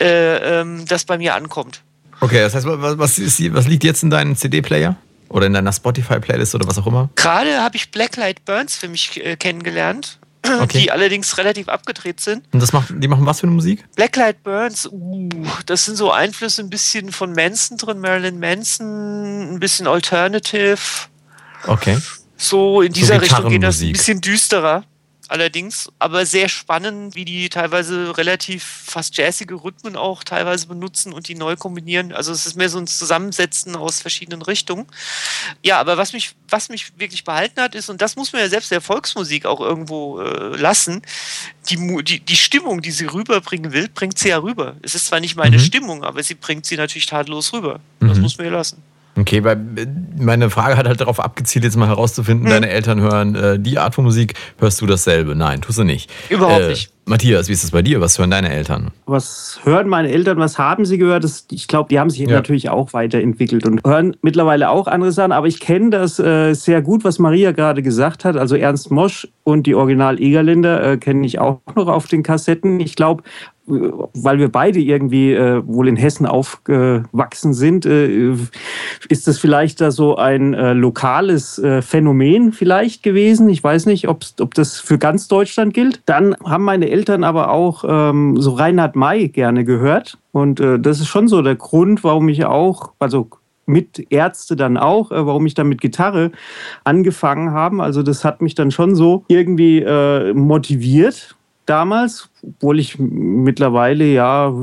äh, 0.00 0.60
ähm, 0.60 0.86
das 0.86 1.04
bei 1.04 1.18
mir 1.18 1.34
ankommt. 1.34 1.82
Okay, 2.20 2.40
das 2.40 2.54
heißt, 2.54 2.66
was, 2.66 2.98
was, 2.98 3.18
ist, 3.18 3.54
was 3.54 3.66
liegt 3.68 3.84
jetzt 3.84 4.02
in 4.02 4.10
deinem 4.10 4.36
CD-Player? 4.36 4.96
Oder 5.28 5.46
in 5.46 5.52
deiner 5.54 5.72
Spotify-Playlist 5.72 6.54
oder 6.54 6.66
was 6.66 6.78
auch 6.78 6.86
immer? 6.86 7.08
Gerade 7.16 7.60
habe 7.62 7.76
ich 7.76 7.90
Blacklight 7.90 8.44
Burns 8.44 8.76
für 8.76 8.88
mich 8.88 9.24
äh, 9.24 9.36
kennengelernt, 9.36 10.18
Okay. 10.62 10.82
die 10.82 10.92
allerdings 10.92 11.36
relativ 11.38 11.68
abgedreht 11.68 12.20
sind. 12.20 12.44
Und 12.52 12.62
das 12.62 12.72
macht, 12.72 12.88
die 12.90 13.08
machen 13.08 13.26
was 13.26 13.40
für 13.40 13.46
eine 13.46 13.54
Musik? 13.56 13.84
Blacklight 13.96 14.42
Burns, 14.44 14.88
uh, 14.90 15.28
das 15.66 15.84
sind 15.84 15.96
so 15.96 16.12
Einflüsse 16.12 16.62
ein 16.62 16.70
bisschen 16.70 17.10
von 17.10 17.32
Manson 17.32 17.76
drin, 17.78 17.98
Marilyn 17.98 18.38
Manson, 18.38 19.54
ein 19.54 19.60
bisschen 19.60 19.86
Alternative. 19.88 20.78
Okay. 21.66 21.98
So 22.36 22.82
in 22.82 22.92
dieser 22.92 23.20
Richtung 23.20 23.48
geht 23.48 23.62
das 23.62 23.80
ein 23.80 23.92
bisschen 23.92 24.20
düsterer. 24.20 24.84
Allerdings, 25.28 25.90
aber 25.98 26.24
sehr 26.24 26.48
spannend, 26.48 27.16
wie 27.16 27.24
die 27.24 27.48
teilweise 27.48 28.16
relativ 28.16 28.62
fast 28.62 29.16
jazzige 29.16 29.54
Rhythmen 29.56 29.96
auch 29.96 30.22
teilweise 30.22 30.68
benutzen 30.68 31.12
und 31.12 31.26
die 31.28 31.34
neu 31.34 31.56
kombinieren. 31.56 32.12
Also 32.12 32.30
es 32.32 32.46
ist 32.46 32.54
mehr 32.54 32.68
so 32.68 32.78
ein 32.78 32.86
Zusammensetzen 32.86 33.74
aus 33.74 34.00
verschiedenen 34.00 34.42
Richtungen. 34.42 34.86
Ja, 35.64 35.80
aber 35.80 35.96
was 35.96 36.12
mich, 36.12 36.36
was 36.48 36.68
mich 36.68 36.98
wirklich 36.98 37.24
behalten 37.24 37.60
hat, 37.60 37.74
ist, 37.74 37.88
und 37.90 38.00
das 38.00 38.14
muss 38.14 38.32
man 38.32 38.42
ja 38.42 38.48
selbst 38.48 38.70
der 38.70 38.80
Volksmusik 38.80 39.46
auch 39.46 39.60
irgendwo 39.60 40.20
äh, 40.20 40.56
lassen, 40.56 41.02
die, 41.70 41.76
die, 42.04 42.20
die 42.20 42.36
Stimmung, 42.36 42.80
die 42.80 42.92
sie 42.92 43.06
rüberbringen 43.06 43.72
will, 43.72 43.88
bringt 43.88 44.18
sie 44.18 44.28
ja 44.28 44.38
rüber. 44.38 44.76
Es 44.82 44.94
ist 44.94 45.06
zwar 45.06 45.18
nicht 45.18 45.34
meine 45.34 45.56
Mhm. 45.56 45.60
Stimmung, 45.60 46.04
aber 46.04 46.22
sie 46.22 46.34
bringt 46.34 46.66
sie 46.66 46.76
natürlich 46.76 47.06
tadellos 47.06 47.52
rüber. 47.52 47.80
Das 47.98 48.16
Mhm. 48.18 48.22
muss 48.22 48.38
man 48.38 48.46
ihr 48.46 48.52
lassen. 48.52 48.80
Okay, 49.18 49.42
weil 49.44 49.56
äh, 49.76 49.86
meine 50.18 50.50
Frage 50.50 50.76
hat 50.76 50.86
halt 50.86 51.00
darauf 51.00 51.20
abgezielt, 51.20 51.64
jetzt 51.64 51.76
mal 51.76 51.88
herauszufinden, 51.88 52.46
Hm. 52.46 52.52
deine 52.52 52.68
Eltern 52.68 53.00
hören 53.00 53.34
äh, 53.34 53.58
die 53.58 53.78
Art 53.78 53.94
von 53.94 54.04
Musik, 54.04 54.34
hörst 54.58 54.80
du 54.80 54.86
dasselbe? 54.86 55.34
Nein, 55.34 55.62
tust 55.62 55.78
du 55.78 55.84
nicht. 55.84 56.10
Überhaupt 56.28 56.62
Äh, 56.62 56.68
nicht. 56.68 56.90
Matthias, 57.08 57.48
wie 57.48 57.52
ist 57.52 57.62
es 57.62 57.70
bei 57.70 57.82
dir? 57.82 58.00
Was 58.00 58.18
hören 58.18 58.32
deine 58.32 58.50
Eltern? 58.52 58.90
Was 59.06 59.60
hören 59.62 59.88
meine 59.88 60.10
Eltern, 60.10 60.38
was 60.38 60.58
haben 60.58 60.84
sie 60.84 60.98
gehört? 60.98 61.22
Das, 61.22 61.46
ich 61.52 61.68
glaube, 61.68 61.88
die 61.88 62.00
haben 62.00 62.10
sich 62.10 62.18
Ja. 62.20 62.30
natürlich 62.30 62.68
auch 62.68 62.92
weiterentwickelt 62.94 63.64
und 63.64 63.80
hören 63.86 64.16
mittlerweile 64.22 64.68
auch 64.70 64.88
andere 64.88 65.12
Sachen. 65.12 65.30
Aber 65.30 65.46
ich 65.46 65.60
kenne 65.60 65.90
das 65.90 66.18
äh, 66.18 66.52
sehr 66.54 66.82
gut, 66.82 67.04
was 67.04 67.20
Maria 67.20 67.52
gerade 67.52 67.80
gesagt 67.82 68.24
hat. 68.24 68.36
Also 68.36 68.56
Ernst 68.56 68.90
Mosch 68.90 69.28
und 69.44 69.68
die 69.68 69.76
Original 69.76 70.20
Egerländer 70.20 70.82
äh, 70.92 70.96
kenne 70.96 71.24
ich 71.24 71.38
auch 71.38 71.60
noch 71.76 71.86
auf 71.86 72.08
den 72.08 72.24
Kassetten. 72.24 72.80
Ich 72.80 72.96
glaube, 72.96 73.22
äh, 73.68 73.72
weil 74.14 74.40
wir 74.40 74.48
beide 74.48 74.80
irgendwie 74.80 75.32
äh, 75.32 75.62
wohl 75.64 75.86
in 75.86 75.94
Hessen 75.94 76.26
aufgewachsen 76.26 77.54
sind, 77.54 77.86
äh, 77.86 78.32
ist 79.08 79.28
das 79.28 79.38
vielleicht 79.38 79.80
da 79.80 79.92
so 79.92 80.16
ein 80.16 80.54
äh, 80.54 80.72
lokales 80.72 81.60
äh, 81.60 81.82
Phänomen 81.82 82.52
vielleicht 82.52 83.04
gewesen. 83.04 83.48
Ich 83.48 83.62
weiß 83.62 83.86
nicht, 83.86 84.08
ob 84.08 84.24
das 84.54 84.80
für 84.80 84.98
ganz 84.98 85.28
Deutschland 85.28 85.72
gilt. 85.72 86.00
Dann 86.06 86.34
haben 86.44 86.64
meine 86.64 86.88
Eltern 86.96 87.24
aber 87.24 87.50
auch 87.50 87.84
ähm, 87.86 88.40
so 88.40 88.54
Reinhard 88.54 88.96
May 88.96 89.28
gerne 89.28 89.64
gehört. 89.64 90.18
Und 90.32 90.60
äh, 90.60 90.78
das 90.78 91.00
ist 91.00 91.08
schon 91.08 91.28
so 91.28 91.42
der 91.42 91.56
Grund, 91.56 92.02
warum 92.04 92.28
ich 92.30 92.46
auch, 92.46 92.92
also 92.98 93.28
mit 93.66 94.06
Ärzte 94.10 94.56
dann 94.56 94.78
auch, 94.78 95.12
äh, 95.12 95.26
warum 95.26 95.44
ich 95.44 95.52
dann 95.52 95.68
mit 95.68 95.82
Gitarre 95.82 96.32
angefangen 96.84 97.50
habe. 97.50 97.82
Also 97.82 98.02
das 98.02 98.24
hat 98.24 98.40
mich 98.40 98.54
dann 98.54 98.70
schon 98.70 98.94
so 98.94 99.24
irgendwie 99.28 99.82
äh, 99.82 100.32
motiviert 100.32 101.36
damals, 101.66 102.30
obwohl 102.42 102.78
ich 102.78 102.98
mittlerweile 102.98 104.04
ja, 104.06 104.54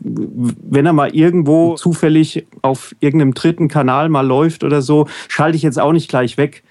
wenn 0.00 0.84
er 0.84 0.92
mal 0.92 1.14
irgendwo 1.14 1.76
zufällig 1.76 2.46
auf 2.60 2.94
irgendeinem 3.00 3.34
dritten 3.34 3.68
Kanal 3.68 4.10
mal 4.10 4.26
läuft 4.26 4.64
oder 4.64 4.82
so, 4.82 5.06
schalte 5.28 5.56
ich 5.56 5.62
jetzt 5.62 5.80
auch 5.80 5.92
nicht 5.92 6.10
gleich 6.10 6.36
weg. 6.36 6.62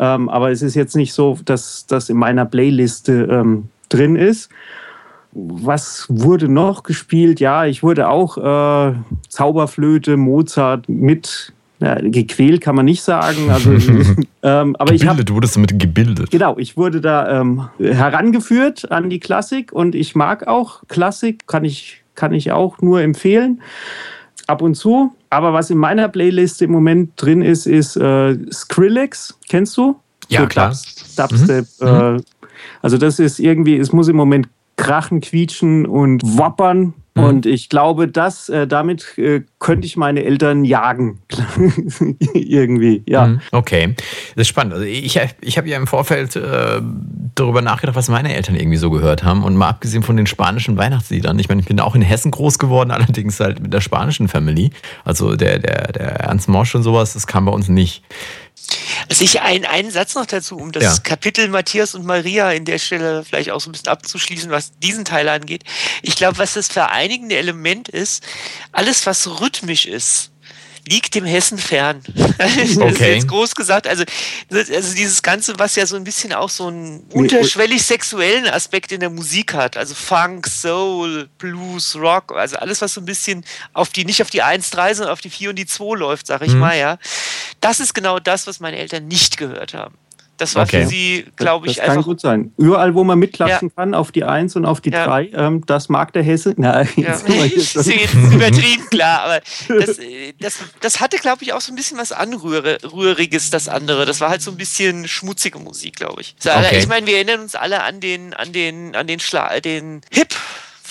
Ähm, 0.00 0.28
aber 0.28 0.50
es 0.50 0.60
ist 0.60 0.74
jetzt 0.74 0.96
nicht 0.96 1.12
so, 1.12 1.38
dass 1.44 1.86
das 1.86 2.10
in 2.10 2.18
meiner 2.18 2.44
Playliste 2.44 3.28
ähm, 3.30 3.68
drin 3.88 4.16
ist. 4.16 4.50
Was 5.32 6.06
wurde 6.08 6.48
noch 6.48 6.82
gespielt? 6.82 7.38
Ja, 7.38 7.66
ich 7.66 7.82
wurde 7.82 8.08
auch 8.08 8.38
äh, 8.38 8.94
Zauberflöte, 9.28 10.16
Mozart 10.16 10.88
mit 10.88 11.52
ja, 11.80 11.94
gequält, 12.00 12.60
kann 12.60 12.74
man 12.74 12.86
nicht 12.86 13.02
sagen. 13.02 13.50
Also, 13.50 13.72
ähm, 14.42 14.74
aber 14.78 14.92
ich 14.94 15.02
habe 15.02 15.18
Gebildet, 15.18 15.28
du 15.28 15.34
wurdest 15.34 15.56
damit 15.56 15.78
gebildet. 15.78 16.30
Genau, 16.30 16.56
ich 16.58 16.76
wurde 16.76 17.00
da 17.00 17.40
ähm, 17.40 17.68
herangeführt 17.78 18.90
an 18.90 19.10
die 19.10 19.20
Klassik 19.20 19.70
und 19.72 19.94
ich 19.94 20.16
mag 20.16 20.48
auch 20.48 20.82
Klassik, 20.88 21.46
kann 21.46 21.64
ich, 21.64 22.02
kann 22.14 22.32
ich 22.32 22.50
auch 22.50 22.80
nur 22.80 23.00
empfehlen. 23.02 23.60
Ab 24.48 24.62
und 24.62 24.74
zu. 24.74 25.12
Aber 25.30 25.52
was 25.52 25.68
in 25.70 25.76
meiner 25.78 26.08
Playlist 26.08 26.62
im 26.62 26.72
Moment 26.72 27.10
drin 27.16 27.42
ist, 27.42 27.66
ist 27.66 27.96
äh, 27.96 28.36
Skrillex. 28.50 29.38
Kennst 29.48 29.76
du? 29.76 29.96
Ja, 30.30 30.40
So 30.40 30.46
klar. 30.46 30.70
Dubs- 30.70 31.14
Dubstep. 31.16 31.66
Äh, 31.80 32.20
also 32.82 32.98
das 32.98 33.18
ist 33.18 33.38
irgendwie, 33.38 33.76
es 33.76 33.92
muss 33.92 34.08
im 34.08 34.16
Moment 34.16 34.48
Krachen, 34.76 35.20
Quietschen 35.20 35.86
und 35.86 36.22
Wappern. 36.38 36.94
Mhm. 37.14 37.24
Und 37.24 37.46
ich 37.46 37.68
glaube, 37.68 38.08
dass 38.08 38.48
äh, 38.48 38.66
damit 38.66 39.18
äh, 39.18 39.42
könnte 39.58 39.86
ich 39.86 39.96
meine 39.96 40.24
Eltern 40.24 40.64
jagen. 40.64 41.18
Irgendwie, 42.32 43.02
ja. 43.06 43.26
Mhm. 43.26 43.40
Okay, 43.50 43.94
das 44.36 44.42
ist 44.42 44.48
spannend. 44.48 44.74
Also 44.74 44.86
ich, 44.86 45.20
ich 45.40 45.58
habe 45.58 45.68
ja 45.68 45.76
im 45.76 45.86
Vorfeld 45.86 46.36
äh, 46.36 46.80
darüber 47.34 47.60
nachgedacht, 47.60 47.96
was 47.96 48.08
meine 48.08 48.34
Eltern 48.34 48.54
irgendwie 48.54 48.76
so 48.76 48.90
gehört 48.90 49.24
haben. 49.24 49.42
Und 49.42 49.56
mal 49.56 49.68
abgesehen 49.68 50.02
von 50.02 50.16
den 50.16 50.26
spanischen 50.26 50.76
Weihnachtsliedern. 50.76 51.38
Ich 51.38 51.48
meine, 51.48 51.60
ich 51.60 51.66
bin 51.66 51.80
auch 51.80 51.94
in 51.94 52.02
Hessen 52.02 52.30
groß 52.30 52.58
geworden, 52.58 52.90
allerdings 52.92 53.40
halt 53.40 53.60
mit 53.60 53.74
der 53.74 53.80
spanischen 53.80 54.28
Family. 54.28 54.70
Also 55.04 55.34
der, 55.34 55.58
der, 55.58 55.92
der 55.92 56.20
Ernst 56.20 56.48
Mosch 56.48 56.74
und 56.74 56.84
sowas, 56.84 57.14
das 57.14 57.26
kam 57.26 57.46
bei 57.46 57.52
uns 57.52 57.68
nicht. 57.68 58.04
Also 59.08 59.24
ich 59.24 59.40
ein, 59.40 59.64
einen 59.64 59.90
Satz 59.90 60.14
noch 60.14 60.26
dazu, 60.26 60.56
um 60.56 60.72
das 60.72 60.82
ja. 60.82 60.96
Kapitel 61.02 61.48
Matthias 61.48 61.94
und 61.94 62.04
Maria 62.04 62.50
in 62.52 62.64
der 62.64 62.78
Stelle 62.78 63.24
vielleicht 63.24 63.50
auch 63.50 63.60
so 63.60 63.68
ein 63.68 63.72
bisschen 63.72 63.88
abzuschließen, 63.88 64.50
was 64.50 64.72
diesen 64.78 65.04
Teil 65.04 65.28
angeht. 65.28 65.64
Ich 66.02 66.16
glaube, 66.16 66.38
was 66.38 66.54
das 66.54 66.68
vereinigende 66.68 67.36
Element 67.36 67.88
ist, 67.88 68.24
alles 68.72 69.06
was 69.06 69.40
rhythmisch 69.40 69.86
ist, 69.86 70.30
liegt 70.88 71.14
dem 71.14 71.24
Hessen 71.24 71.58
fern. 71.58 72.02
das 72.38 72.56
ist 72.56 73.00
jetzt 73.00 73.28
groß 73.28 73.54
gesagt. 73.54 73.86
Also, 73.86 74.04
also 74.50 74.94
dieses 74.94 75.22
Ganze, 75.22 75.58
was 75.58 75.76
ja 75.76 75.86
so 75.86 75.96
ein 75.96 76.04
bisschen 76.04 76.32
auch 76.32 76.48
so 76.48 76.68
einen 76.68 77.00
unterschwellig 77.12 77.84
sexuellen 77.84 78.46
Aspekt 78.46 78.92
in 78.92 79.00
der 79.00 79.10
Musik 79.10 79.54
hat. 79.54 79.76
Also 79.76 79.94
Funk, 79.94 80.46
Soul, 80.46 81.28
Blues, 81.38 81.96
Rock, 81.96 82.32
also 82.32 82.56
alles, 82.56 82.80
was 82.80 82.94
so 82.94 83.00
ein 83.00 83.06
bisschen 83.06 83.44
auf 83.72 83.90
die, 83.90 84.04
nicht 84.04 84.22
auf 84.22 84.30
die 84.30 84.42
1, 84.42 84.70
3, 84.70 84.94
sondern 84.94 85.12
auf 85.12 85.20
die 85.20 85.30
4 85.30 85.50
und 85.50 85.56
die 85.56 85.66
2 85.66 85.96
läuft, 85.96 86.26
sag 86.26 86.42
ich 86.42 86.52
mhm. 86.52 86.60
mal, 86.60 86.78
ja. 86.78 86.98
Das 87.60 87.80
ist 87.80 87.94
genau 87.94 88.18
das, 88.18 88.46
was 88.46 88.60
meine 88.60 88.76
Eltern 88.76 89.08
nicht 89.08 89.36
gehört 89.36 89.74
haben. 89.74 89.94
Das 90.38 90.54
war 90.54 90.62
okay. 90.62 90.82
für 90.82 90.88
sie, 90.88 91.26
glaube 91.36 91.66
ich, 91.66 91.74
das 91.74 91.80
einfach. 91.80 91.96
Das 91.96 92.04
kann 92.04 92.10
gut 92.10 92.20
sein. 92.20 92.52
Überall, 92.56 92.94
wo 92.94 93.04
man 93.04 93.18
mitklatschen 93.18 93.68
ja. 93.68 93.74
kann, 93.74 93.92
auf 93.92 94.12
die 94.12 94.24
1 94.24 94.54
und 94.56 94.64
auf 94.64 94.80
die 94.80 94.90
3, 94.90 95.22
ja. 95.22 95.46
ähm, 95.46 95.66
das 95.66 95.88
mag 95.88 96.12
der 96.12 96.22
Hesse. 96.22 96.54
Nein, 96.56 96.88
ja. 96.96 97.18
ich 97.44 97.70
sehe 97.70 97.96
jetzt 98.00 98.14
übertrieben 98.14 98.88
klar, 98.88 99.22
aber 99.22 99.40
das, 99.68 99.98
äh, 99.98 100.32
das, 100.40 100.58
das 100.80 101.00
hatte, 101.00 101.18
glaube 101.18 101.42
ich, 101.42 101.52
auch 101.52 101.60
so 101.60 101.72
ein 101.72 101.76
bisschen 101.76 101.98
was 101.98 102.12
Anrühriges, 102.12 103.50
das 103.50 103.68
andere. 103.68 104.06
Das 104.06 104.20
war 104.20 104.30
halt 104.30 104.40
so 104.40 104.52
ein 104.52 104.56
bisschen 104.56 105.08
schmutzige 105.08 105.58
Musik, 105.58 105.96
glaube 105.96 106.20
ich. 106.20 106.36
Okay. 106.40 106.78
Ich 106.78 106.86
meine, 106.86 107.06
wir 107.06 107.16
erinnern 107.16 107.40
uns 107.40 107.56
alle 107.56 107.82
an 107.82 108.00
den, 108.00 108.32
an 108.32 108.52
den, 108.52 108.94
an 108.94 109.08
den, 109.08 109.18
Schla 109.18 109.58
den 109.60 110.02
Hip 110.12 110.34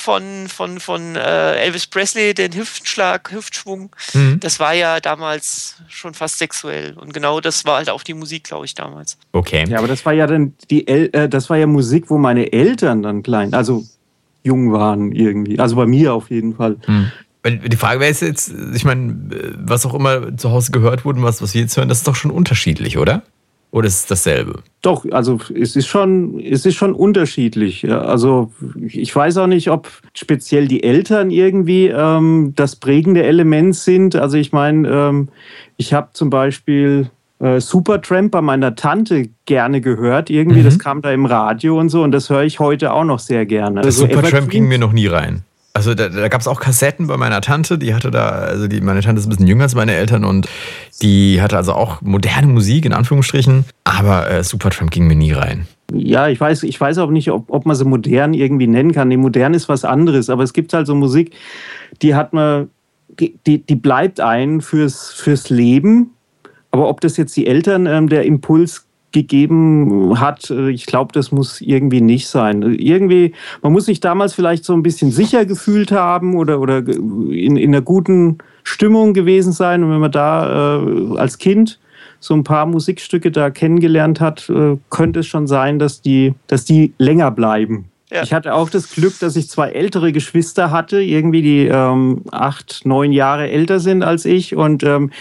von, 0.07 0.47
von, 0.47 0.79
von 0.79 1.17
äh, 1.17 1.55
Elvis 1.57 1.85
Presley, 1.85 2.33
den 2.33 2.55
Hüftschlag, 2.55 3.29
Hüftschwung, 3.29 3.93
mhm. 4.13 4.39
das 4.39 4.57
war 4.57 4.73
ja 4.73 5.01
damals 5.01 5.75
schon 5.89 6.13
fast 6.13 6.37
sexuell. 6.37 6.93
Und 6.93 7.13
genau 7.13 7.41
das 7.41 7.65
war 7.65 7.75
halt 7.75 7.89
auch 7.89 8.03
die 8.03 8.13
Musik, 8.13 8.45
glaube 8.45 8.63
ich, 8.63 8.73
damals. 8.73 9.17
Okay. 9.33 9.65
Ja, 9.67 9.79
aber 9.79 9.89
das 9.89 10.05
war 10.05 10.13
ja 10.13 10.25
dann 10.25 10.53
die 10.69 10.87
El 10.87 11.09
äh, 11.11 11.27
das 11.27 11.49
war 11.49 11.57
ja 11.57 11.67
Musik, 11.67 12.05
wo 12.09 12.17
meine 12.17 12.53
Eltern 12.53 13.03
dann 13.03 13.21
klein, 13.21 13.53
also 13.53 13.83
jung 14.43 14.71
waren 14.71 15.11
irgendwie. 15.11 15.59
Also 15.59 15.75
bei 15.75 15.85
mir 15.85 16.13
auf 16.13 16.31
jeden 16.31 16.55
Fall. 16.55 16.77
Mhm. 16.87 17.11
Die 17.69 17.75
Frage 17.75 17.99
wäre 17.99 18.09
jetzt, 18.09 18.53
ich 18.75 18.85
meine, 18.85 19.13
was 19.57 19.85
auch 19.85 19.93
immer 19.93 20.37
zu 20.37 20.51
Hause 20.51 20.71
gehört 20.71 21.03
wurde, 21.03 21.21
was, 21.21 21.41
was 21.41 21.53
wir 21.53 21.59
jetzt 21.59 21.75
hören, 21.75 21.89
das 21.89 21.97
ist 21.97 22.07
doch 22.07 22.15
schon 22.15 22.31
unterschiedlich, 22.31 22.97
oder? 22.97 23.23
Oder 23.71 23.87
ist 23.87 23.99
es 23.99 24.05
dasselbe? 24.05 24.63
Doch, 24.81 25.05
also 25.11 25.39
es 25.53 25.75
ist 25.75 25.87
schon, 25.87 26.39
es 26.39 26.65
ist 26.65 26.75
schon 26.75 26.93
unterschiedlich. 26.93 27.89
Also 27.91 28.51
ich 28.87 29.13
weiß 29.13 29.37
auch 29.37 29.47
nicht, 29.47 29.69
ob 29.69 29.89
speziell 30.13 30.67
die 30.67 30.83
Eltern 30.83 31.31
irgendwie 31.31 31.87
ähm, 31.87 32.53
das 32.55 32.77
prägende 32.77 33.23
Element 33.23 33.75
sind. 33.75 34.15
Also 34.15 34.37
ich 34.37 34.53
meine, 34.53 34.87
ähm, 34.87 35.27
ich 35.75 35.93
habe 35.93 36.09
zum 36.13 36.29
Beispiel 36.29 37.09
äh, 37.39 37.59
Supertramp 37.59 38.31
bei 38.31 38.41
meiner 38.41 38.75
Tante 38.75 39.29
gerne 39.45 39.81
gehört. 39.81 40.29
Irgendwie, 40.29 40.61
mhm. 40.61 40.65
das 40.65 40.79
kam 40.79 41.01
da 41.01 41.11
im 41.11 41.25
Radio 41.25 41.77
und 41.77 41.89
so 41.89 42.03
und 42.03 42.11
das 42.11 42.29
höre 42.29 42.43
ich 42.43 42.59
heute 42.59 42.93
auch 42.93 43.03
noch 43.03 43.19
sehr 43.19 43.45
gerne. 43.45 43.81
Das 43.81 44.01
also 44.01 44.07
Supertramp 44.07 44.49
ging 44.49 44.67
mir 44.67 44.79
noch 44.79 44.93
nie 44.93 45.07
rein. 45.07 45.43
Also 45.77 45.93
da, 45.93 46.09
da 46.09 46.27
gab 46.27 46.41
es 46.41 46.47
auch 46.47 46.59
Kassetten 46.59 47.05
bei 47.05 47.17
meiner 47.17 47.39
Tante, 47.39 47.77
die 47.77 47.93
hatte 47.93 48.09
da, 48.09 48.29
also 48.29 48.67
die, 48.67 48.81
meine 48.81 49.01
Tante 49.01 49.19
ist 49.19 49.27
ein 49.27 49.29
bisschen 49.29 49.45
jünger 49.45 49.65
als 49.65 49.75
meine 49.75 49.93
Eltern 49.93 50.25
und 50.25 50.49
die 51.03 51.39
hatte 51.39 51.55
also 51.55 51.73
auch 51.73 52.01
moderne 52.01 52.47
Musik 52.47 52.85
in 52.85 52.93
Anführungsstrichen, 52.93 53.63
aber 53.83 54.27
äh, 54.27 54.43
Supertramp 54.43 54.89
ging 54.89 55.05
mir 55.05 55.15
nie 55.15 55.33
rein. 55.33 55.67
Ja, 55.93 56.29
ich 56.29 56.39
weiß, 56.39 56.63
ich 56.63 56.81
weiß 56.81 56.97
auch 56.97 57.11
nicht, 57.11 57.29
ob, 57.29 57.51
ob 57.51 57.67
man 57.67 57.75
sie 57.75 57.85
modern 57.85 58.33
irgendwie 58.33 58.65
nennen 58.65 58.91
kann. 58.91 59.09
Nee, 59.09 59.17
modern 59.17 59.53
ist 59.53 59.69
was 59.69 59.85
anderes, 59.85 60.31
aber 60.31 60.41
es 60.41 60.53
gibt 60.53 60.73
halt 60.73 60.87
so 60.87 60.95
Musik, 60.95 61.35
die 62.01 62.15
hat 62.15 62.33
man, 62.33 62.71
die, 63.19 63.59
die 63.59 63.75
bleibt 63.75 64.19
ein 64.19 64.61
fürs, 64.61 65.13
fürs 65.13 65.51
Leben. 65.51 66.09
Aber 66.71 66.89
ob 66.89 67.01
das 67.01 67.17
jetzt 67.17 67.37
die 67.37 67.45
Eltern 67.45 67.85
ähm, 67.85 68.09
der 68.09 68.25
Impuls 68.25 68.86
gegeben 69.11 70.19
hat. 70.19 70.49
Äh, 70.49 70.69
ich 70.69 70.85
glaube, 70.85 71.13
das 71.13 71.31
muss 71.31 71.61
irgendwie 71.61 72.01
nicht 72.01 72.27
sein. 72.27 72.61
Irgendwie, 72.61 73.33
man 73.61 73.73
muss 73.73 73.85
sich 73.85 73.99
damals 73.99 74.33
vielleicht 74.33 74.65
so 74.65 74.73
ein 74.73 74.83
bisschen 74.83 75.11
sicher 75.11 75.45
gefühlt 75.45 75.91
haben 75.91 76.35
oder, 76.35 76.59
oder 76.59 76.79
in, 76.79 77.57
in 77.57 77.73
einer 77.73 77.81
guten 77.81 78.37
Stimmung 78.63 79.13
gewesen 79.13 79.51
sein. 79.51 79.83
Und 79.83 79.91
wenn 79.91 79.99
man 79.99 80.11
da 80.11 80.79
äh, 80.79 81.17
als 81.17 81.37
Kind 81.37 81.79
so 82.19 82.33
ein 82.33 82.43
paar 82.43 82.65
Musikstücke 82.65 83.31
da 83.31 83.49
kennengelernt 83.49 84.19
hat, 84.19 84.49
äh, 84.49 84.77
könnte 84.89 85.21
es 85.21 85.27
schon 85.27 85.47
sein, 85.47 85.79
dass 85.79 86.01
die, 86.01 86.33
dass 86.47 86.65
die 86.65 86.93
länger 86.97 87.31
bleiben. 87.31 87.85
Ja. 88.11 88.23
Ich 88.23 88.33
hatte 88.33 88.53
auch 88.53 88.69
das 88.69 88.91
Glück, 88.91 89.19
dass 89.19 89.35
ich 89.35 89.49
zwei 89.49 89.69
ältere 89.69 90.13
Geschwister 90.13 90.71
hatte, 90.71 91.01
irgendwie 91.01 91.41
die 91.41 91.67
ähm, 91.67 92.21
acht, 92.31 92.85
neun 92.85 93.11
Jahre 93.11 93.49
älter 93.49 93.81
sind 93.81 94.01
als 94.01 94.23
ich. 94.23 94.55
Und 94.55 94.83
ähm, 94.83 95.11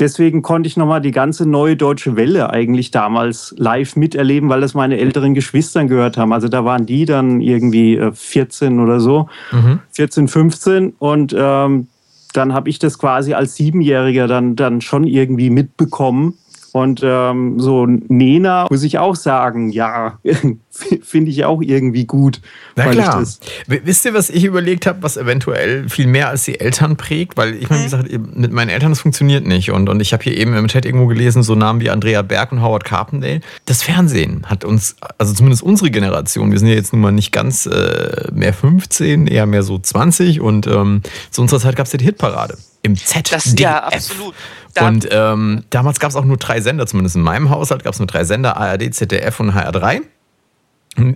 deswegen 0.00 0.42
konnte 0.42 0.66
ich 0.66 0.76
nochmal 0.76 1.00
die 1.00 1.12
ganze 1.12 1.46
neue 1.46 1.76
deutsche 1.76 2.16
Welle 2.16 2.50
eigentlich 2.50 2.90
damals 2.90 3.54
live 3.58 3.96
miterleben, 3.96 4.48
weil 4.48 4.60
das 4.60 4.74
meine 4.74 4.98
älteren 4.98 5.34
Geschwister 5.34 5.84
gehört 5.84 6.16
haben. 6.16 6.32
Also 6.32 6.48
da 6.48 6.64
waren 6.64 6.86
die 6.86 7.04
dann 7.04 7.40
irgendwie 7.40 8.00
14 8.12 8.78
äh, 8.78 8.82
oder 8.82 9.00
so, 9.00 9.28
mhm. 9.52 9.80
14, 9.92 10.28
15 10.28 10.94
und 10.98 11.34
ähm, 11.38 11.88
dann 12.32 12.54
habe 12.54 12.70
ich 12.70 12.78
das 12.78 12.98
quasi 12.98 13.34
als 13.34 13.56
Siebenjähriger 13.56 14.26
dann, 14.26 14.56
dann 14.56 14.80
schon 14.80 15.04
irgendwie 15.04 15.50
mitbekommen. 15.50 16.34
Und 16.72 17.00
ähm, 17.02 17.58
so 17.58 17.86
Nena 17.86 18.66
muss 18.70 18.82
ich 18.82 18.98
auch 18.98 19.16
sagen, 19.16 19.70
ja, 19.70 20.18
finde 21.02 21.30
ich 21.30 21.44
auch 21.44 21.60
irgendwie 21.62 22.06
gut. 22.06 22.40
Na 22.76 22.90
klar. 22.90 23.24
Wisst 23.66 24.04
ihr, 24.04 24.14
was 24.14 24.30
ich 24.30 24.44
überlegt 24.44 24.86
habe, 24.86 25.02
was 25.02 25.16
eventuell 25.16 25.88
viel 25.88 26.06
mehr 26.06 26.28
als 26.28 26.44
die 26.44 26.60
Eltern 26.60 26.96
prägt? 26.96 27.36
Weil 27.36 27.54
ich 27.54 27.68
meine, 27.68 27.80
wie 27.80 27.84
gesagt, 27.84 28.36
mit 28.36 28.52
meinen 28.52 28.68
Eltern, 28.68 28.90
das 28.90 29.00
funktioniert 29.00 29.46
nicht. 29.46 29.70
Und, 29.70 29.88
und 29.88 30.00
ich 30.00 30.12
habe 30.12 30.22
hier 30.22 30.36
eben 30.36 30.54
im 30.54 30.68
Chat 30.68 30.84
irgendwo 30.84 31.06
gelesen, 31.06 31.42
so 31.42 31.54
Namen 31.54 31.80
wie 31.80 31.90
Andrea 31.90 32.22
Berg 32.22 32.52
und 32.52 32.62
Howard 32.62 32.84
Carpendale. 32.84 33.40
Das 33.66 33.82
Fernsehen 33.82 34.46
hat 34.46 34.64
uns, 34.64 34.96
also 35.18 35.34
zumindest 35.34 35.62
unsere 35.62 35.90
Generation, 35.90 36.52
wir 36.52 36.58
sind 36.58 36.68
ja 36.68 36.74
jetzt 36.74 36.92
nun 36.92 37.02
mal 37.02 37.12
nicht 37.12 37.32
ganz 37.32 37.66
äh, 37.66 38.28
mehr 38.32 38.52
15, 38.52 39.26
eher 39.26 39.46
mehr 39.46 39.62
so 39.62 39.78
20. 39.78 40.40
Und 40.40 40.66
ähm, 40.66 41.02
zu 41.30 41.42
unserer 41.42 41.60
Zeit 41.60 41.76
gab 41.76 41.86
es 41.86 41.92
ja 41.92 41.98
die 41.98 42.04
Hitparade 42.04 42.56
im 42.82 42.96
Z. 42.96 43.32
Das, 43.32 43.54
ja, 43.58 43.84
absolut. 43.84 44.34
Da 44.74 44.88
und 44.88 45.08
ähm, 45.10 45.64
damals 45.70 46.00
gab 46.00 46.10
es 46.10 46.16
auch 46.16 46.24
nur 46.24 46.36
drei 46.36 46.60
Sender, 46.60 46.86
zumindest 46.86 47.16
in 47.16 47.22
meinem 47.22 47.50
Haushalt 47.50 47.84
gab 47.84 47.92
es 47.92 47.98
nur 47.98 48.06
drei 48.06 48.24
Sender, 48.24 48.56
ARD, 48.56 48.94
ZDF 48.94 49.40
und 49.40 49.52
HR3. 49.52 50.02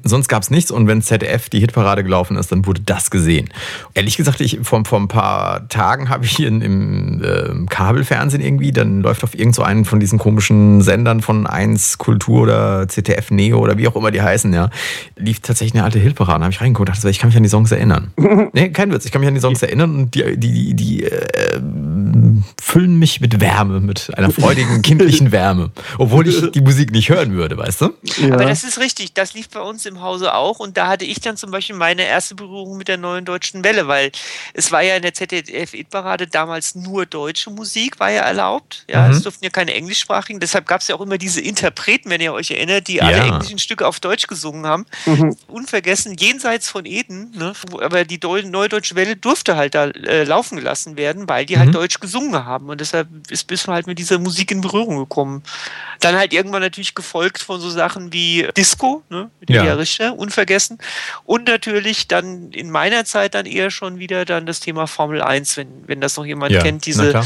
Sonst 0.05 0.29
gab 0.29 0.43
es 0.43 0.51
nichts 0.51 0.71
und 0.71 0.87
wenn 0.87 1.03
ZDF 1.03 1.49
die 1.49 1.59
Hitparade 1.59 2.05
gelaufen 2.05 2.37
ist, 2.37 2.53
dann 2.53 2.65
wurde 2.65 2.81
das 2.83 3.11
gesehen. 3.11 3.51
Ehrlich 3.93 4.17
gesagt, 4.17 4.41
ich 4.41 4.61
vor, 4.63 4.85
vor 4.85 5.01
ein 5.01 5.09
paar 5.09 5.69
Tagen 5.69 6.09
habe 6.09 6.25
ich 6.25 6.31
hier 6.31 6.47
in, 6.47 6.61
im 6.63 7.23
äh, 7.23 7.67
Kabelfernsehen 7.67 8.43
irgendwie, 8.43 8.71
dann 8.71 9.03
läuft 9.03 9.25
auf 9.25 9.37
irgend 9.37 9.57
so 9.57 9.63
einen 9.63 9.85
von 9.85 9.99
diesen 9.99 10.19
komischen 10.19 10.81
Sendern 10.81 11.23
von 11.23 11.49
1 11.49 11.99
Kultur 11.99 12.43
oder 12.43 12.87
ZDF 12.89 13.33
Neo 13.33 13.59
oder 13.59 13.77
wie 13.77 13.89
auch 13.89 13.97
immer 13.97 14.13
die 14.13 14.23
heißen, 14.23 14.53
ja, 14.55 14.71
lief 15.17 15.41
tatsächlich 15.41 15.75
eine 15.75 15.85
alte 15.85 15.99
Hitparade. 15.99 16.39
Da 16.39 16.45
habe 16.45 16.53
ich 16.53 16.61
reingeguckt 16.61 16.89
und 16.89 16.97
dachte, 16.97 17.11
ich 17.11 17.19
kann 17.19 17.29
mich 17.29 17.37
an 17.37 17.43
die 17.43 17.49
Songs 17.49 17.73
erinnern. 17.73 18.13
nee, 18.53 18.69
kein 18.71 18.93
Witz, 18.93 19.05
ich 19.05 19.13
kann 19.13 19.21
mich 19.21 19.29
an 19.29 19.35
die 19.35 19.41
Songs 19.41 19.61
erinnern 19.61 19.95
und 19.97 20.15
die, 20.15 20.37
die, 20.37 20.53
die, 20.53 20.75
die 20.75 21.05
äh, 21.05 21.61
füllen 22.61 22.97
mich 22.97 23.21
mit 23.21 23.41
Wärme, 23.41 23.81
mit 23.81 24.17
einer 24.17 24.31
freudigen 24.31 24.83
kindlichen 24.83 25.33
Wärme. 25.33 25.71
Obwohl 25.99 26.27
ich 26.29 26.51
die 26.53 26.61
Musik 26.61 26.91
nicht 26.91 27.09
hören 27.09 27.35
würde, 27.35 27.57
weißt 27.57 27.83
du? 27.83 27.95
Ja. 28.19 28.35
Aber 28.35 28.45
das 28.45 28.65
ist 28.65 28.79
richtig, 28.79 29.15
das 29.15 29.35
lief 29.35 29.49
bei 29.49 29.61
uns 29.61 29.87
im 29.87 30.01
Hause 30.01 30.35
auch 30.35 30.59
und 30.59 30.77
da 30.77 30.89
hatte 30.89 31.05
ich 31.05 31.21
dann 31.21 31.37
zum 31.37 31.51
Beispiel 31.51 31.77
meine 31.77 32.03
erste 32.03 32.35
Berührung 32.35 32.77
mit 32.77 32.89
der 32.89 32.97
neuen 32.97 33.25
deutschen 33.25 33.65
Welle, 33.65 33.89
weil 33.89 34.13
es 34.55 34.73
war 34.73 34.83
ja 34.83 34.97
in 34.97 35.03
der 35.03 35.15
ZDF-Parade 35.15 36.27
damals 36.27 36.75
nur 36.75 37.07
deutsche 37.07 37.51
Musik, 37.51 38.01
war 38.01 38.11
ja 38.11 38.23
erlaubt. 38.23 38.85
Ja, 38.89 39.07
mhm. 39.07 39.15
es 39.15 39.23
durften 39.23 39.45
ja 39.45 39.51
keine 39.51 39.75
englischsprachigen, 39.75 40.41
deshalb 40.41 40.67
gab 40.67 40.81
es 40.81 40.89
ja 40.89 40.95
auch 40.97 41.01
immer 41.01 41.19
diese 41.19 41.41
Interpreten, 41.41 42.11
wenn 42.11 42.21
ihr 42.21 42.33
euch 42.33 42.51
erinnert, 42.51 42.89
die 42.89 42.97
ja. 42.97 43.05
alle 43.05 43.19
englischen 43.19 43.59
Stücke 43.59 43.87
auf 43.87 44.01
Deutsch 44.01 44.27
gesungen 44.27 44.67
haben. 44.67 44.87
Mhm. 45.07 45.37
Unvergessen, 45.49 46.17
jenseits 46.17 46.69
von 46.69 46.87
Eden, 46.87 47.33
ne? 47.37 47.53
aber 47.81 48.05
die 48.05 48.19
Deu 48.19 48.43
neue 48.43 48.69
deutsche 48.69 48.95
Welle 48.95 49.17
durfte 49.17 49.57
halt 49.57 49.75
da 49.75 49.87
äh, 49.87 50.25
laufen 50.25 50.57
gelassen 50.57 50.97
werden, 50.97 51.29
weil 51.29 51.47
die 51.47 51.59
halt 51.59 51.69
mhm. 51.69 51.73
Deutsch 51.73 52.01
gesungen 52.01 52.34
haben 52.43 52.69
und 52.69 52.81
deshalb 52.81 53.09
ist 53.31 53.47
bis 53.47 53.69
halt 53.69 53.87
mit 53.87 53.99
dieser 53.99 54.19
Musik 54.19 54.51
in 54.51 54.61
Berührung 54.61 54.97
gekommen. 54.99 55.43
Dann 56.01 56.17
halt 56.17 56.33
irgendwann 56.33 56.63
natürlich 56.63 56.95
gefolgt 56.95 57.43
von 57.43 57.61
so 57.61 57.71
Sachen 57.71 58.13
wie 58.13 58.49
Disco, 58.57 59.03
ne? 59.11 59.31
mit 59.41 59.51
ja. 59.51 59.63
Richter, 59.75 60.17
unvergessen. 60.19 60.79
Und 61.25 61.47
natürlich 61.47 62.09
dann 62.09 62.51
in 62.51 62.71
meiner 62.71 63.05
Zeit 63.05 63.35
dann 63.35 63.47
eher 63.47 63.71
schon 63.71 63.99
wieder 63.99 64.25
dann 64.25 64.47
das 64.47 64.61
Thema 64.61 64.87
Formel 64.87 65.23
1, 65.23 65.57
wenn, 65.57 65.69
wenn 65.87 66.01
das 66.01 66.17
noch 66.17 66.27
jemand 66.27 66.53
ja, 66.53 66.63
kennt, 66.63 66.87
diese. 66.87 67.23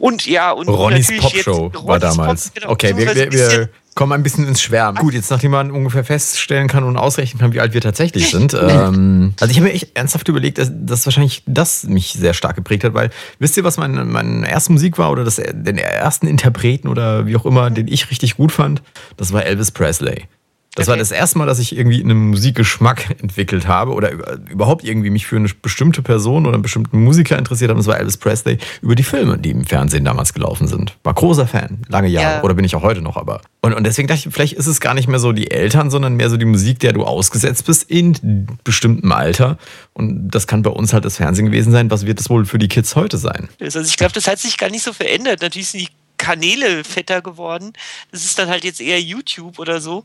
Und 0.00 0.26
ja, 0.26 0.50
und 0.50 0.68
Ronnys 0.68 1.08
Popshow 1.18 1.70
war 1.84 1.98
damals. 1.98 2.50
Pop, 2.50 2.54
genau, 2.54 2.72
okay, 2.72 2.96
wir, 2.96 3.14
wir, 3.14 3.32
wir 3.32 3.68
komme 3.94 4.14
ein 4.14 4.22
bisschen 4.22 4.46
ins 4.46 4.62
Schwärmen. 4.62 4.98
Gut, 4.98 5.14
jetzt 5.14 5.30
nachdem 5.30 5.50
man 5.50 5.70
ungefähr 5.70 6.04
feststellen 6.04 6.68
kann 6.68 6.84
und 6.84 6.96
ausrechnen 6.96 7.40
kann, 7.40 7.52
wie 7.52 7.60
alt 7.60 7.74
wir 7.74 7.80
tatsächlich 7.80 8.30
sind. 8.30 8.54
ähm, 8.60 9.34
also 9.40 9.50
ich 9.50 9.58
habe 9.58 9.68
mir 9.68 9.74
echt 9.74 9.96
ernsthaft 9.96 10.28
überlegt, 10.28 10.58
dass, 10.58 10.70
dass 10.72 11.06
wahrscheinlich 11.06 11.42
das 11.46 11.84
mich 11.84 12.12
sehr 12.12 12.34
stark 12.34 12.56
geprägt 12.56 12.84
hat, 12.84 12.94
weil 12.94 13.10
wisst 13.38 13.56
ihr, 13.56 13.64
was 13.64 13.76
meine, 13.76 14.04
meine 14.04 14.48
erste 14.48 14.72
Musik 14.72 14.98
war 14.98 15.10
oder 15.10 15.24
das, 15.24 15.36
den 15.36 15.78
ersten 15.78 16.26
Interpreten 16.26 16.88
oder 16.88 17.26
wie 17.26 17.36
auch 17.36 17.46
immer, 17.46 17.70
den 17.70 17.88
ich 17.88 18.10
richtig 18.10 18.36
gut 18.36 18.52
fand? 18.52 18.82
Das 19.16 19.32
war 19.32 19.44
Elvis 19.44 19.70
Presley. 19.70 20.28
Das 20.76 20.86
okay. 20.86 20.90
war 20.90 20.96
das 20.98 21.10
erste 21.10 21.36
Mal, 21.36 21.46
dass 21.46 21.58
ich 21.58 21.76
irgendwie 21.76 22.00
einen 22.02 22.30
Musikgeschmack 22.30 23.16
entwickelt 23.20 23.66
habe 23.66 23.92
oder 23.92 24.12
überhaupt 24.48 24.84
irgendwie 24.84 25.10
mich 25.10 25.26
für 25.26 25.36
eine 25.36 25.48
bestimmte 25.48 26.00
Person 26.00 26.46
oder 26.46 26.54
einen 26.54 26.62
bestimmten 26.62 27.02
Musiker 27.02 27.36
interessiert 27.36 27.70
habe. 27.70 27.78
Das 27.78 27.88
war 27.88 27.98
Elvis 27.98 28.16
Presley 28.16 28.58
über 28.80 28.94
die 28.94 29.02
Filme, 29.02 29.36
die 29.36 29.50
im 29.50 29.64
Fernsehen 29.64 30.04
damals 30.04 30.32
gelaufen 30.32 30.68
sind. 30.68 30.96
War 31.02 31.14
großer 31.14 31.48
Fan, 31.48 31.82
lange 31.88 32.06
Jahre. 32.06 32.36
Ja. 32.36 32.42
Oder 32.44 32.54
bin 32.54 32.64
ich 32.64 32.76
auch 32.76 32.82
heute 32.82 33.02
noch, 33.02 33.16
aber. 33.16 33.40
Und, 33.62 33.74
und 33.74 33.84
deswegen 33.84 34.06
dachte 34.06 34.28
ich, 34.28 34.32
vielleicht 34.32 34.52
ist 34.52 34.68
es 34.68 34.80
gar 34.80 34.94
nicht 34.94 35.08
mehr 35.08 35.18
so 35.18 35.32
die 35.32 35.50
Eltern, 35.50 35.90
sondern 35.90 36.14
mehr 36.14 36.30
so 36.30 36.36
die 36.36 36.44
Musik, 36.44 36.78
der 36.78 36.92
du 36.92 37.02
ausgesetzt 37.02 37.66
bist 37.66 37.90
in 37.90 38.46
bestimmtem 38.62 39.10
Alter. 39.10 39.58
Und 39.92 40.30
das 40.30 40.46
kann 40.46 40.62
bei 40.62 40.70
uns 40.70 40.92
halt 40.92 41.04
das 41.04 41.16
Fernsehen 41.16 41.46
gewesen 41.46 41.72
sein. 41.72 41.90
Was 41.90 42.06
wird 42.06 42.20
das 42.20 42.30
wohl 42.30 42.44
für 42.44 42.58
die 42.58 42.68
Kids 42.68 42.94
heute 42.94 43.18
sein? 43.18 43.48
Also 43.60 43.80
ich 43.80 43.96
glaube, 43.96 44.12
das 44.12 44.28
hat 44.28 44.38
sich 44.38 44.56
gar 44.56 44.70
nicht 44.70 44.84
so 44.84 44.92
verändert. 44.92 45.42
Natürlich 45.42 45.68
sind 45.68 45.80
die 45.80 45.88
Kanäle 46.20 46.84
fetter 46.84 47.22
geworden. 47.22 47.72
Das 48.12 48.26
ist 48.26 48.38
dann 48.38 48.50
halt 48.50 48.62
jetzt 48.62 48.80
eher 48.82 49.00
YouTube 49.00 49.58
oder 49.58 49.80
so. 49.80 50.04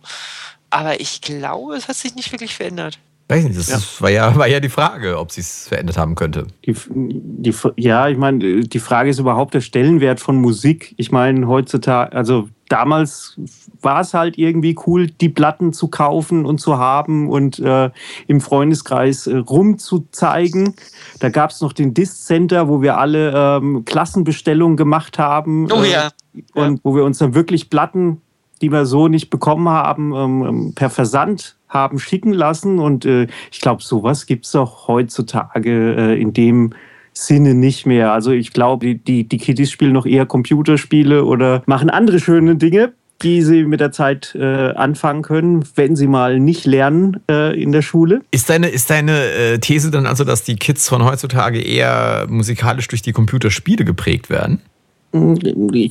Aber 0.70 1.02
ich 1.02 1.20
glaube, 1.20 1.76
es 1.76 1.90
hat 1.90 1.98
sich 1.98 2.16
nicht 2.16 2.32
wirklich 2.32 2.56
verändert. 2.56 3.00
Weiß 3.28 3.44
nicht, 3.44 3.58
das 3.58 3.70
ja. 3.70 3.80
War, 4.02 4.10
ja, 4.12 4.36
war 4.36 4.48
ja 4.48 4.60
die 4.60 4.70
Frage, 4.70 5.18
ob 5.18 5.32
sie 5.32 5.42
es 5.42 5.68
verändert 5.68 5.98
haben 5.98 6.14
könnte. 6.14 6.46
Die, 6.66 6.76
die, 6.94 7.54
ja, 7.78 8.08
ich 8.08 8.18
meine, 8.18 8.62
die 8.62 8.80
Frage 8.80 9.10
ist 9.10 9.18
überhaupt 9.18 9.56
der 9.56 9.62
Stellenwert 9.62 10.20
von 10.20 10.40
Musik. 10.40 10.94
Ich 10.98 11.12
meine, 11.12 11.48
heutzutage, 11.48 12.16
also 12.16 12.50
damals 12.70 13.36
war 13.82 14.02
es 14.02 14.14
halt 14.14 14.38
irgendwie 14.38 14.76
cool, 14.86 15.08
die 15.08 15.30
Platten 15.30 15.74
zu 15.74 15.88
kaufen 15.88 16.46
und 16.46 16.60
zu 16.60 16.78
haben 16.78 17.28
und 17.28 17.58
äh, 17.58 17.90
im 18.28 18.42
Freundeskreis 18.42 19.26
äh, 19.26 19.38
rumzuzeigen. 19.38 20.76
Da 21.20 21.30
gab 21.30 21.50
es 21.50 21.62
noch 21.62 21.74
den 21.74 21.96
Disc 21.96 22.28
Center, 22.28 22.68
wo 22.68 22.84
wir 22.84 23.00
alle 23.00 23.32
ähm, 23.36 23.86
Klassenbestellungen 23.86 24.78
gemacht 24.78 25.18
haben. 25.18 25.72
Oh 25.72 25.84
ja. 25.84 26.10
Äh, 26.36 26.42
und 26.62 26.80
wo 26.84 26.96
wir 26.96 27.04
uns 27.04 27.18
dann 27.18 27.34
wirklich 27.34 27.72
Platten 27.72 28.22
die 28.62 28.72
wir 28.72 28.86
so 28.86 29.08
nicht 29.08 29.30
bekommen 29.30 29.70
haben, 29.70 30.14
ähm, 30.14 30.44
ähm, 30.48 30.74
per 30.74 30.90
Versand 30.90 31.58
haben 31.76 32.00
schicken 32.00 32.34
lassen. 32.34 32.80
Und 32.80 33.06
äh, 33.06 33.28
ich 33.52 33.62
glaube, 33.62 33.84
sowas 33.84 34.26
gibt 34.26 34.46
es 34.46 34.52
doch 34.54 34.88
heutzutage 34.88 35.96
äh, 35.96 36.20
in 36.20 36.34
dem 36.34 36.74
Sinne 37.14 37.54
nicht 37.54 37.86
mehr. 37.86 38.12
Also 38.12 38.32
ich 38.32 38.52
glaube, 38.52 38.88
die, 38.88 38.98
die, 38.98 39.24
die 39.28 39.38
Kiddies 39.38 39.70
spielen 39.70 39.94
noch 39.94 40.08
eher 40.08 40.26
Computerspiele 40.26 41.24
oder 41.24 41.62
machen 41.68 41.90
andere 41.90 42.20
schöne 42.20 42.56
Dinge 42.56 42.94
die 43.22 43.42
sie 43.42 43.64
mit 43.64 43.80
der 43.80 43.92
Zeit 43.92 44.36
äh, 44.36 44.72
anfangen 44.74 45.22
können, 45.22 45.66
wenn 45.76 45.96
sie 45.96 46.08
mal 46.08 46.40
nicht 46.40 46.66
lernen 46.66 47.22
äh, 47.30 47.60
in 47.60 47.72
der 47.72 47.82
Schule. 47.82 48.22
Ist 48.32 48.50
deine, 48.50 48.68
ist 48.68 48.90
deine 48.90 49.32
äh, 49.32 49.60
These 49.60 49.90
dann 49.92 50.06
also, 50.06 50.24
dass 50.24 50.44
die 50.44 50.56
Kids 50.56 50.90
von 50.90 51.04
heutzutage 51.04 51.62
eher 51.62 52.28
musikalisch 52.30 52.88
durch 52.88 53.02
die 53.02 53.14
Computerspiele 53.14 53.86
geprägt 53.86 54.30
werden? 54.30 54.62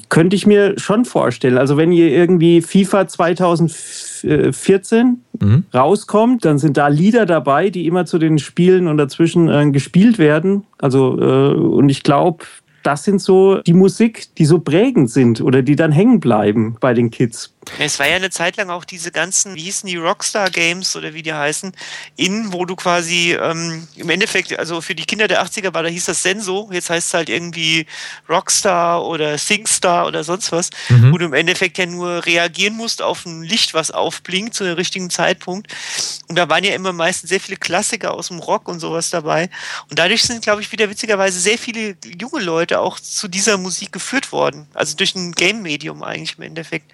Könnte 0.08 0.36
ich 0.36 0.46
mir 0.46 0.78
schon 0.78 1.04
vorstellen. 1.04 1.58
Also 1.58 1.76
wenn 1.76 1.90
ihr 1.92 2.08
irgendwie 2.08 2.62
FIFA 2.62 3.08
2014 3.08 5.20
mhm. 5.40 5.64
rauskommt, 5.72 6.44
dann 6.44 6.58
sind 6.58 6.76
da 6.76 6.88
Lieder 6.88 7.24
dabei, 7.26 7.70
die 7.70 7.86
immer 7.86 8.06
zu 8.06 8.18
den 8.18 8.38
Spielen 8.38 8.88
und 8.88 8.98
dazwischen 8.98 9.48
äh, 9.48 9.70
gespielt 9.70 10.18
werden. 10.18 10.64
Also 10.78 11.16
äh, 11.18 11.54
und 11.54 11.88
ich 11.88 12.02
glaube, 12.02 12.44
das 12.84 13.04
sind 13.04 13.20
so 13.20 13.60
die 13.62 13.72
Musik, 13.72 14.34
die 14.36 14.44
so 14.44 14.58
prägend 14.58 15.10
sind 15.10 15.40
oder 15.40 15.62
die 15.62 15.76
dann 15.76 15.90
hängen 15.90 16.20
bleiben 16.20 16.76
bei 16.80 16.94
den 16.94 17.10
Kids. 17.10 17.53
Es 17.78 17.98
war 17.98 18.06
ja 18.06 18.16
eine 18.16 18.30
Zeit 18.30 18.56
lang 18.56 18.70
auch 18.70 18.84
diese 18.84 19.10
ganzen, 19.10 19.54
wie 19.54 19.62
hießen 19.62 19.88
die 19.88 19.96
Rockstar 19.96 20.50
Games 20.50 20.96
oder 20.96 21.14
wie 21.14 21.22
die 21.22 21.32
heißen, 21.32 21.72
in, 22.16 22.52
wo 22.52 22.64
du 22.64 22.76
quasi 22.76 23.36
ähm, 23.40 23.86
im 23.96 24.10
Endeffekt, 24.10 24.58
also 24.58 24.80
für 24.80 24.94
die 24.94 25.04
Kinder 25.04 25.28
der 25.28 25.44
80er 25.44 25.74
war, 25.74 25.82
da 25.82 25.88
hieß 25.88 26.06
das 26.06 26.22
Senso, 26.22 26.68
jetzt 26.72 26.90
heißt 26.90 27.08
es 27.08 27.14
halt 27.14 27.28
irgendwie 27.28 27.86
Rockstar 28.28 29.04
oder 29.04 29.38
SingStar 29.38 30.06
oder 30.06 30.24
sonst 30.24 30.52
was, 30.52 30.70
mhm. 30.88 31.12
wo 31.12 31.18
du 31.18 31.26
im 31.26 31.32
Endeffekt 31.32 31.78
ja 31.78 31.86
nur 31.86 32.24
reagieren 32.26 32.74
musst 32.74 33.02
auf 33.02 33.26
ein 33.26 33.42
Licht, 33.42 33.74
was 33.74 33.90
aufblinkt 33.90 34.54
zu 34.54 34.64
einem 34.64 34.74
richtigen 34.74 35.10
Zeitpunkt. 35.10 35.72
Und 36.28 36.36
da 36.36 36.48
waren 36.48 36.64
ja 36.64 36.74
immer 36.74 36.92
meistens 36.92 37.30
sehr 37.30 37.40
viele 37.40 37.56
Klassiker 37.56 38.14
aus 38.14 38.28
dem 38.28 38.38
Rock 38.38 38.68
und 38.68 38.80
sowas 38.80 39.10
dabei. 39.10 39.50
Und 39.90 39.98
dadurch 39.98 40.22
sind, 40.22 40.42
glaube 40.42 40.62
ich, 40.62 40.72
wieder 40.72 40.90
witzigerweise 40.90 41.38
sehr 41.38 41.58
viele 41.58 41.96
junge 42.18 42.42
Leute 42.42 42.80
auch 42.80 42.98
zu 42.98 43.28
dieser 43.28 43.58
Musik 43.58 43.92
geführt 43.92 44.32
worden. 44.32 44.66
Also 44.74 44.96
durch 44.96 45.14
ein 45.14 45.32
Game-Medium 45.32 46.02
eigentlich 46.02 46.38
im 46.38 46.44
Endeffekt. 46.44 46.92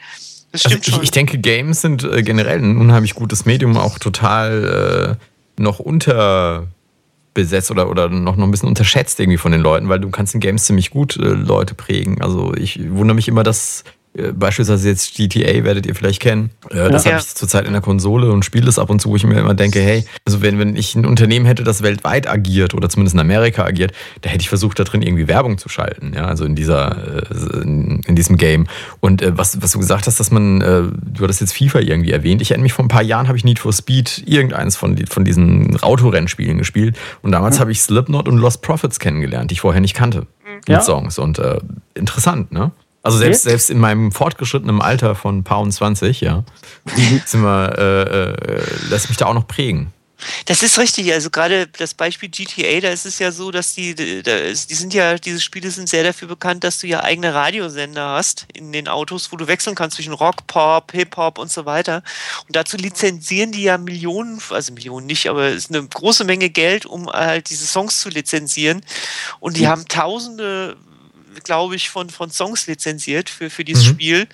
Das 0.52 0.64
also 0.64 0.76
stimmt 0.76 0.86
also 0.88 0.98
ich, 0.98 1.04
ich, 1.04 1.10
denke, 1.10 1.38
Games 1.38 1.80
sind 1.80 2.04
äh, 2.04 2.22
generell 2.22 2.58
ein 2.58 2.76
unheimlich 2.76 3.14
gutes 3.14 3.44
Medium, 3.44 3.76
auch 3.76 3.98
total 3.98 5.16
äh, 5.58 5.62
noch 5.62 5.78
unterbesetzt 5.78 7.70
oder, 7.70 7.88
oder 7.88 8.08
noch, 8.08 8.36
noch 8.36 8.44
ein 8.44 8.50
bisschen 8.50 8.68
unterschätzt 8.68 9.20
irgendwie 9.20 9.38
von 9.38 9.52
den 9.52 9.60
Leuten, 9.60 9.88
weil 9.88 10.00
du 10.00 10.10
kannst 10.10 10.34
in 10.34 10.40
Games 10.40 10.64
ziemlich 10.64 10.90
gut 10.90 11.16
äh, 11.16 11.28
Leute 11.28 11.74
prägen. 11.74 12.20
Also 12.20 12.54
ich 12.54 12.80
wundere 12.90 13.14
mich 13.14 13.28
immer, 13.28 13.42
dass 13.42 13.84
beispielsweise 14.12 14.88
jetzt 14.88 15.14
GTA 15.14 15.62
werdet 15.64 15.86
ihr 15.86 15.94
vielleicht 15.94 16.20
kennen. 16.20 16.50
Äh, 16.70 16.90
das 16.90 17.04
ja. 17.04 17.12
habe 17.12 17.20
ich 17.20 17.34
zurzeit 17.34 17.66
in 17.66 17.72
der 17.72 17.80
Konsole 17.80 18.32
und 18.32 18.44
spiele 18.44 18.66
das 18.66 18.78
ab 18.78 18.90
und 18.90 19.00
zu, 19.00 19.10
wo 19.10 19.16
ich 19.16 19.24
mir 19.24 19.38
immer 19.38 19.54
denke, 19.54 19.80
hey, 19.80 20.04
also 20.24 20.42
wenn, 20.42 20.58
wenn 20.58 20.74
ich 20.74 20.96
ein 20.96 21.06
Unternehmen 21.06 21.46
hätte, 21.46 21.62
das 21.62 21.82
weltweit 21.82 22.28
agiert 22.28 22.74
oder 22.74 22.88
zumindest 22.88 23.14
in 23.14 23.20
Amerika 23.20 23.64
agiert, 23.64 23.92
da 24.22 24.30
hätte 24.30 24.42
ich 24.42 24.48
versucht, 24.48 24.80
da 24.80 24.84
drin 24.84 25.02
irgendwie 25.02 25.28
Werbung 25.28 25.58
zu 25.58 25.68
schalten, 25.68 26.12
ja, 26.14 26.24
also 26.24 26.44
in 26.44 26.56
dieser, 26.56 27.22
äh, 27.30 27.62
in, 27.62 28.02
diesem 28.16 28.36
Game. 28.36 28.66
Und 28.98 29.22
äh, 29.22 29.36
was, 29.38 29.62
was 29.62 29.72
du 29.72 29.78
gesagt 29.78 30.08
hast, 30.08 30.18
dass 30.18 30.32
man, 30.32 30.60
äh, 30.60 30.82
du 30.92 31.22
hattest 31.22 31.40
jetzt 31.40 31.52
FIFA 31.52 31.78
irgendwie 31.78 32.10
erwähnt. 32.10 32.42
Ich 32.42 32.50
erinnere 32.50 32.64
mich, 32.64 32.72
vor 32.72 32.84
ein 32.84 32.88
paar 32.88 33.02
Jahren 33.02 33.28
habe 33.28 33.38
ich 33.38 33.44
Need 33.44 33.60
for 33.60 33.72
Speed 33.72 34.24
irgendeins 34.26 34.76
von, 34.76 34.96
von 35.06 35.24
diesen 35.24 35.80
Autorennspielen 35.80 36.58
gespielt 36.58 36.98
und 37.22 37.30
damals 37.30 37.56
mhm. 37.56 37.60
habe 37.60 37.72
ich 37.72 37.80
Slipknot 37.80 38.26
und 38.26 38.38
Lost 38.38 38.62
Profits 38.62 38.98
kennengelernt, 38.98 39.52
die 39.52 39.54
ich 39.54 39.60
vorher 39.60 39.80
nicht 39.80 39.94
kannte. 39.94 40.26
Mit 40.44 40.68
ja. 40.68 40.80
Songs 40.80 41.18
und 41.18 41.38
äh, 41.38 41.58
interessant, 41.94 42.50
ne? 42.50 42.72
Also 43.02 43.18
selbst, 43.18 43.42
selbst 43.42 43.70
in 43.70 43.78
meinem 43.78 44.12
fortgeschrittenen 44.12 44.82
Alter 44.82 45.14
von 45.14 45.42
paar 45.42 45.60
und 45.60 45.72
20, 45.72 46.20
ja, 46.20 46.44
sind 47.26 47.42
wir, 47.42 47.78
äh, 47.78 48.02
äh, 48.02 48.62
lässt 48.90 49.08
mich 49.08 49.16
da 49.16 49.26
auch 49.26 49.34
noch 49.34 49.46
prägen. 49.46 49.92
Das 50.46 50.62
ist 50.62 50.78
richtig. 50.78 51.12
Also 51.12 51.30
gerade 51.30 51.66
das 51.66 51.94
Beispiel 51.94 52.28
GTA, 52.28 52.80
da 52.80 52.90
ist 52.90 53.06
es 53.06 53.18
ja 53.18 53.32
so, 53.32 53.50
dass 53.50 53.74
die, 53.74 53.94
die 53.94 54.74
sind 54.74 54.94
ja, 54.94 55.16
diese 55.16 55.40
Spiele 55.40 55.70
sind 55.70 55.88
sehr 55.88 56.04
dafür 56.04 56.28
bekannt, 56.28 56.64
dass 56.64 56.78
du 56.78 56.86
ja 56.86 57.02
eigene 57.02 57.34
Radiosender 57.34 58.10
hast 58.10 58.46
in 58.52 58.72
den 58.72 58.88
Autos, 58.88 59.32
wo 59.32 59.36
du 59.36 59.46
wechseln 59.46 59.74
kannst 59.74 59.96
zwischen 59.96 60.12
Rock, 60.12 60.46
Pop, 60.46 60.92
Hip-Hop 60.92 61.38
und 61.38 61.50
so 61.50 61.64
weiter. 61.64 62.02
Und 62.46 62.56
dazu 62.56 62.76
lizenzieren 62.76 63.52
die 63.52 63.62
ja 63.62 63.78
Millionen, 63.78 64.40
also 64.50 64.72
Millionen 64.72 65.06
nicht, 65.06 65.28
aber 65.28 65.48
es 65.48 65.64
ist 65.64 65.70
eine 65.70 65.86
große 65.86 66.24
Menge 66.24 66.50
Geld, 66.50 66.86
um 66.86 67.08
halt 67.08 67.50
diese 67.50 67.66
Songs 67.66 68.00
zu 68.00 68.08
lizenzieren. 68.08 68.82
Und 69.38 69.56
die 69.56 69.62
mhm. 69.62 69.68
haben 69.68 69.88
tausende 69.88 70.76
glaube 71.44 71.76
ich, 71.76 71.90
von, 71.90 72.10
von 72.10 72.30
Songs 72.30 72.66
lizenziert 72.66 73.28
für, 73.28 73.50
für 73.50 73.64
dieses 73.64 73.86
mhm. 73.86 73.90
Spiel. 73.90 74.26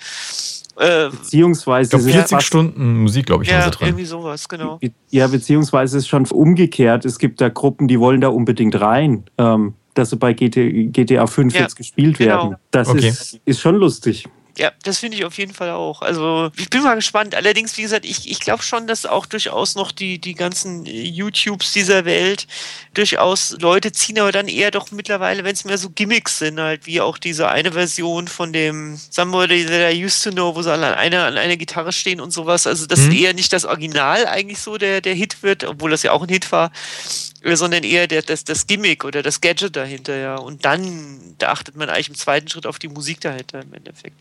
Äh, 0.79 1.09
beziehungsweise. 1.11 1.97
Ich 1.97 2.03
glaube, 2.03 2.13
40 2.13 2.41
Stunden 2.41 3.03
Musik, 3.03 3.27
glaube 3.27 3.45
ich, 3.45 3.51
ja, 3.51 3.63
haben 3.63 3.73
sie 3.73 3.79
drin. 3.79 3.89
irgendwie 3.89 4.05
sowas, 4.05 4.49
genau. 4.49 4.79
Ja, 5.11 5.27
beziehungsweise 5.27 5.99
ist 5.99 6.09
schon 6.09 6.27
umgekehrt. 6.27 7.05
Es 7.05 7.19
gibt 7.19 7.41
da 7.41 7.49
Gruppen, 7.49 7.89
die 7.89 7.99
wollen 7.99 8.21
da 8.21 8.29
unbedingt 8.29 8.79
rein, 8.81 9.25
ähm, 9.39 9.75
dass 9.95 10.11
sie 10.11 10.17
bei 10.17 10.35
GT, 10.35 10.93
GTA 10.93 11.27
5 11.27 11.55
ja, 11.55 11.63
jetzt 11.63 11.77
gespielt 11.77 12.19
genau. 12.19 12.51
werden. 12.51 12.57
Das 12.71 12.89
okay. 12.89 13.09
ist, 13.09 13.41
ist 13.45 13.61
schon 13.61 13.77
lustig. 13.77 14.29
Ja, 14.59 14.73
das 14.83 14.99
finde 14.99 15.19
ich 15.19 15.25
auf 15.25 15.37
jeden 15.37 15.53
Fall 15.53 15.71
auch. 15.71 16.01
Also 16.01 16.51
ich 16.57 16.71
bin 16.71 16.83
mal 16.83 16.95
gespannt. 16.95 17.35
Allerdings, 17.35 17.77
wie 17.77 17.83
gesagt, 17.83 18.07
ich, 18.07 18.31
ich 18.31 18.41
glaube 18.41 18.63
schon, 18.63 18.87
dass 18.87 19.05
auch 19.05 19.27
durchaus 19.27 19.75
noch 19.75 19.93
die, 19.93 20.19
die 20.19 20.35
ganzen 20.35 20.87
YouTubes 20.87 21.73
dieser 21.73 22.07
Welt 22.07 22.47
durchaus 22.95 23.57
Leute 23.61 23.93
ziehen, 23.93 24.19
aber 24.19 24.33
dann 24.33 24.49
eher 24.49 24.71
doch 24.71 24.91
mittlerweile, 24.91 25.45
wenn 25.45 25.53
es 25.53 25.67
mehr 25.67 25.77
so 25.77 25.91
Gimmicks 25.91 26.39
sind, 26.39 26.59
halt 26.59 26.87
wie 26.87 27.03
auch 27.03 27.19
diese 27.19 27.49
eine 27.49 27.73
Version 27.73 28.29
von 28.29 28.55
dem 28.55 28.99
Somebody 29.11 29.67
That 29.67 29.93
I 29.93 30.05
Used 30.05 30.25
to 30.25 30.31
Know, 30.31 30.55
wo 30.55 30.63
sie 30.63 30.73
an 30.73 30.83
einer, 30.83 31.25
an 31.25 31.37
einer 31.37 31.57
Gitarre 31.59 31.93
stehen 31.93 32.21
und 32.21 32.31
sowas. 32.31 32.67
Also 32.67 32.87
das 32.87 33.01
mhm. 33.01 33.13
eher 33.13 33.35
nicht 33.35 33.53
das 33.53 33.67
Original 33.67 34.27
eigentlich 34.27 34.61
so 34.61 34.79
der, 34.79 35.03
der 35.03 35.15
Hit 35.15 35.43
wird, 35.43 35.65
obwohl 35.65 35.91
das 35.91 36.03
ja 36.03 36.13
auch 36.13 36.23
ein 36.23 36.31
Hit 36.31 36.51
war, 36.51 36.73
sondern 37.55 37.85
eher 37.85 38.09
der, 38.09 38.23
das, 38.23 38.43
das 38.45 38.67
Gimmick 38.67 39.05
oder 39.05 39.23
das 39.23 39.41
Gadget 39.41 39.77
dahinter, 39.77 40.17
ja. 40.17 40.37
Und 40.37 40.65
dann 40.65 41.35
da 41.39 41.49
achtet 41.53 41.77
man 41.77 41.89
eigentlich 41.89 42.09
im 42.09 42.15
zweiten 42.15 42.49
Schritt 42.49 42.67
auf 42.67 42.79
die 42.79 42.89
Musik 42.89 43.21
dahinter 43.21 43.63
im 43.63 43.73
Endeffekt. 43.75 44.19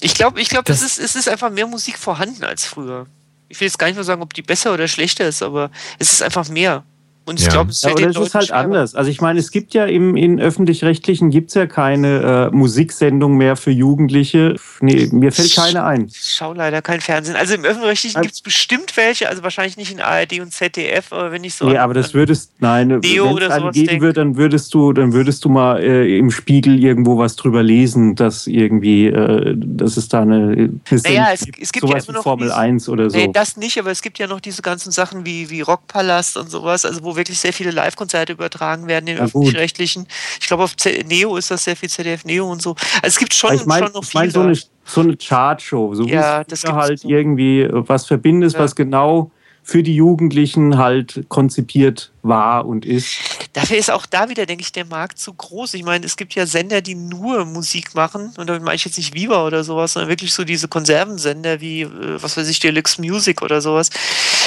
Ich 0.00 0.14
glaube, 0.14 0.40
ich 0.40 0.48
glaube, 0.48 0.72
es 0.72 0.82
ist, 0.82 0.98
es 0.98 1.14
ist 1.16 1.28
einfach 1.28 1.50
mehr 1.50 1.66
Musik 1.66 1.98
vorhanden 1.98 2.44
als 2.44 2.64
früher. 2.64 3.06
Ich 3.48 3.60
will 3.60 3.68
jetzt 3.68 3.78
gar 3.78 3.86
nicht 3.86 3.96
mehr 3.96 4.04
sagen, 4.04 4.22
ob 4.22 4.34
die 4.34 4.42
besser 4.42 4.74
oder 4.74 4.88
schlechter 4.88 5.28
ist, 5.28 5.42
aber 5.42 5.70
es 5.98 6.12
ist 6.12 6.22
einfach 6.22 6.48
mehr. 6.48 6.84
Und 7.26 7.40
ich 7.40 7.46
ja. 7.46 7.52
glaube, 7.52 7.70
es 7.70 7.80
ja, 7.80 7.92
oder 7.92 8.10
es 8.10 8.16
ist 8.18 8.34
halt 8.34 8.52
anders. 8.52 8.94
Also 8.94 9.10
ich 9.10 9.20
meine, 9.22 9.38
es 9.38 9.50
gibt 9.50 9.72
ja 9.72 9.86
im 9.86 10.14
in 10.14 10.38
öffentlich-rechtlichen 10.40 11.30
gibt 11.30 11.48
es 11.48 11.54
ja 11.54 11.66
keine 11.66 12.50
äh, 12.52 12.54
Musiksendung 12.54 13.36
mehr 13.36 13.56
für 13.56 13.70
Jugendliche. 13.70 14.56
Nee, 14.80 15.08
mir 15.10 15.32
fällt 15.32 15.54
keine 15.54 15.84
ein. 15.84 16.06
Ich 16.06 16.34
schaue 16.34 16.56
leider 16.56 16.82
kein 16.82 17.00
Fernsehen. 17.00 17.36
Also 17.36 17.54
im 17.54 17.64
öffentlich-rechtlichen 17.64 18.18
also, 18.18 18.26
gibt 18.26 18.34
es 18.34 18.42
bestimmt 18.42 18.96
welche, 18.96 19.28
also 19.30 19.42
wahrscheinlich 19.42 19.78
nicht 19.78 19.90
in 19.90 20.00
ARD 20.00 20.40
und 20.40 20.52
ZDF, 20.52 21.12
aber 21.12 21.32
wenn 21.32 21.44
ich 21.44 21.54
so. 21.54 21.66
Nee, 21.66 21.78
aber 21.78 21.94
das 21.94 22.12
würdest, 22.12 22.52
nein, 22.58 22.90
wenn 22.90 23.02
es 23.02 23.50
eine 23.50 23.70
geben 23.70 24.00
würde, 24.02 24.20
dann 24.20 24.36
würdest 24.36 24.74
du, 24.74 24.92
dann 24.92 25.14
würdest 25.14 25.44
du 25.46 25.48
mal 25.48 25.82
äh, 25.82 26.18
im 26.18 26.30
Spiegel 26.30 26.82
irgendwo 26.82 27.16
was 27.16 27.36
drüber 27.36 27.62
lesen, 27.62 28.16
dass 28.16 28.46
irgendwie, 28.46 29.06
äh, 29.06 29.54
dass 29.56 29.96
es 29.96 30.08
da 30.08 30.22
eine. 30.22 30.70
Naja, 30.90 31.28
es, 31.32 31.46
es 31.58 31.72
gibt 31.72 31.86
sowas 31.86 32.04
ja 32.04 32.10
immer 32.10 32.18
noch 32.18 32.22
Formel 32.22 32.48
diese, 32.48 32.58
1 32.58 32.88
oder 32.90 33.08
so. 33.08 33.16
Nee, 33.16 33.30
das 33.32 33.56
nicht, 33.56 33.78
aber 33.78 33.90
es 33.90 34.02
gibt 34.02 34.18
ja 34.18 34.26
noch 34.26 34.40
diese 34.40 34.60
ganzen 34.60 34.92
Sachen 34.92 35.24
wie, 35.24 35.48
wie 35.48 35.62
Rockpalast 35.62 36.36
und 36.36 36.50
sowas, 36.50 36.84
also 36.84 37.02
wo 37.02 37.13
wirklich 37.16 37.38
sehr 37.38 37.52
viele 37.52 37.70
Live-Konzerte 37.70 38.32
übertragen 38.32 38.86
werden, 38.86 39.06
den 39.06 39.18
öffentlich-rechtlichen. 39.18 40.06
Ich 40.40 40.46
glaube, 40.46 40.64
auf 40.64 40.74
Neo 41.06 41.36
ist 41.36 41.50
das 41.50 41.64
sehr 41.64 41.76
viel 41.76 41.88
ZDF 41.88 42.24
Neo 42.24 42.50
und 42.50 42.62
so. 42.62 42.70
Also 43.02 43.06
es 43.06 43.18
gibt 43.18 43.34
schon, 43.34 43.54
ich 43.54 43.66
mein, 43.66 43.84
schon 43.84 43.92
noch 43.92 44.04
viel. 44.04 44.08
Ich 44.08 44.14
meine, 44.14 44.30
so 44.32 44.40
eine, 44.40 44.58
so 44.84 45.00
eine 45.00 45.16
Chartshow, 45.16 45.94
so 45.94 46.04
ja, 46.04 46.44
wie 46.46 46.52
es 46.52 46.64
halt 46.64 47.00
so. 47.00 47.08
irgendwie 47.08 47.68
was 47.70 48.06
verbindest, 48.06 48.56
ja. 48.56 48.62
was 48.62 48.74
genau 48.74 49.30
für 49.62 49.82
die 49.82 49.96
Jugendlichen 49.96 50.78
halt 50.78 51.24
konzipiert 51.28 52.12
war 52.22 52.66
und 52.66 52.84
ist. 52.84 53.43
Dafür 53.54 53.76
ist 53.76 53.90
auch 53.90 54.04
da 54.04 54.28
wieder, 54.28 54.46
denke 54.46 54.62
ich, 54.62 54.72
der 54.72 54.84
Markt 54.84 55.18
zu 55.20 55.32
groß. 55.32 55.74
Ich 55.74 55.84
meine, 55.84 56.04
es 56.04 56.16
gibt 56.16 56.34
ja 56.34 56.44
Sender, 56.44 56.82
die 56.82 56.96
nur 56.96 57.44
Musik 57.44 57.94
machen. 57.94 58.34
Und 58.36 58.48
damit 58.48 58.62
meine 58.62 58.74
ich 58.74 58.84
jetzt 58.84 58.98
nicht 58.98 59.14
Viva 59.14 59.46
oder 59.46 59.62
sowas, 59.62 59.92
sondern 59.92 60.08
wirklich 60.08 60.34
so 60.34 60.42
diese 60.42 60.66
Konservensender 60.66 61.60
wie, 61.60 61.82
äh, 61.82 61.88
was 62.20 62.36
weiß 62.36 62.48
ich, 62.48 62.58
Deluxe 62.58 63.00
Music 63.00 63.42
oder 63.42 63.60
sowas. 63.60 63.90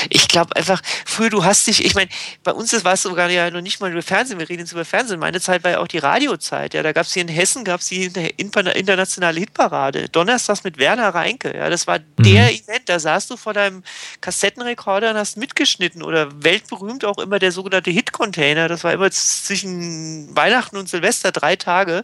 Ich 0.10 0.28
glaube 0.28 0.56
einfach, 0.58 0.82
früher 1.06 1.30
du 1.30 1.46
hast 1.46 1.67
dich, 1.67 1.86
ich 1.86 1.96
meine, 1.96 2.10
bei 2.43 2.52
uns 2.52 2.67
war 2.84 2.93
es 2.93 3.04
sogar 3.04 3.30
ja 3.30 3.50
noch 3.50 3.62
nicht 3.62 3.80
mal 3.80 3.89
über 3.89 4.02
Fernsehen, 4.02 4.39
wir 4.39 4.50
reden 4.50 4.60
jetzt 4.60 4.74
über 4.74 4.84
Fernsehen. 4.84 5.22
Meine 5.22 5.39
Zeit 5.39 5.63
war 5.63 5.72
ja 5.72 5.80
auch 5.80 5.88
die 5.88 6.00
Radiozeit. 6.00 6.74
Ja, 6.74 6.84
da 6.84 6.91
gab 6.91 7.06
es 7.06 7.13
hier 7.13 7.22
in 7.22 7.30
Hessen, 7.30 7.63
gab 7.63 7.80
es 7.80 7.88
die 7.88 8.12
internationale 8.36 9.39
Hitparade. 9.39 10.10
Donnerstags 10.10 10.65
mit 10.65 10.78
Werner 10.78 11.15
Reinke. 11.15 11.56
Ja, 11.56 11.70
das 11.70 11.88
war 11.88 12.00
mhm. 12.00 12.24
der 12.24 12.52
Event. 12.52 12.89
Da 12.89 13.00
saßt 13.00 13.30
du 13.30 13.38
vor 13.38 13.54
deinem 13.54 13.84
Kassettenrekorder 14.20 15.12
und 15.12 15.17
hast 15.17 15.38
mitgeschnitten 15.38 16.04
oder 16.04 16.43
weltberühmt 16.43 17.06
auch 17.06 17.20
immer 17.20 17.39
der 17.39 17.54
sogenannte 17.54 17.89
Hit-Container. 17.89 18.67
Das 18.67 18.84
war 18.84 18.96
immer 18.97 19.12
zwischen 19.12 20.36
Weihnachten 20.36 20.77
und 20.77 20.89
Silvester 20.89 21.31
drei 21.31 21.55
Tage. 21.55 22.03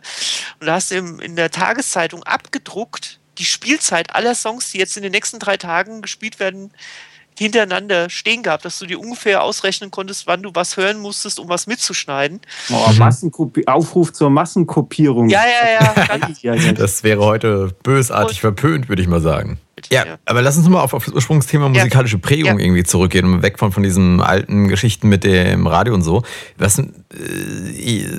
Und 0.59 0.67
da 0.67 0.75
hast 0.75 0.91
du 0.91 0.95
in 0.95 1.35
der 1.35 1.51
Tageszeitung 1.51 2.23
abgedruckt 2.23 3.19
die 3.39 3.45
Spielzeit 3.45 4.15
aller 4.15 4.35
Songs, 4.35 4.71
die 4.71 4.77
jetzt 4.77 4.95
in 4.95 5.03
den 5.03 5.11
nächsten 5.11 5.39
drei 5.39 5.57
Tagen 5.57 6.01
gespielt 6.01 6.39
werden, 6.39 6.71
hintereinander 7.37 8.11
stehen 8.11 8.43
gehabt, 8.43 8.63
dass 8.63 8.77
du 8.77 8.85
dir 8.85 8.99
ungefähr 8.99 9.43
ausrechnen 9.43 9.89
konntest, 9.89 10.27
wann 10.27 10.43
du 10.43 10.51
was 10.53 10.77
hören 10.77 10.99
musstest, 10.99 11.39
um 11.39 11.49
was 11.49 11.65
mitzuschneiden. 11.65 12.41
Oh, 12.69 12.91
Massenkopi 12.97 13.65
Aufruf 13.65 14.13
zur 14.13 14.29
Massenkopierung. 14.29 15.29
Ja, 15.29 15.41
ja, 15.45 15.93
ja. 16.43 16.71
das 16.73 17.03
wäre 17.03 17.25
heute 17.25 17.75
bösartig 17.81 18.39
verpönt, 18.39 18.87
würde 18.87 19.01
ich 19.01 19.07
mal 19.07 19.21
sagen. 19.21 19.59
Ja, 19.91 20.17
aber 20.25 20.41
lass 20.41 20.57
uns 20.57 20.69
mal 20.69 20.81
auf, 20.81 20.93
auf 20.93 21.05
das 21.05 21.13
Ursprungsthema 21.13 21.67
musikalische 21.67 22.19
Prägung 22.19 22.59
ja. 22.59 22.65
irgendwie 22.65 22.83
zurückgehen 22.83 23.25
und 23.25 23.41
weg 23.41 23.57
von, 23.57 23.71
von 23.71 23.83
diesen 23.83 24.21
alten 24.21 24.67
Geschichten 24.67 25.09
mit 25.09 25.23
dem 25.23 25.65
Radio 25.67 25.93
und 25.93 26.03
so. 26.03 26.23
Was, 26.57 26.79
äh, 26.79 26.85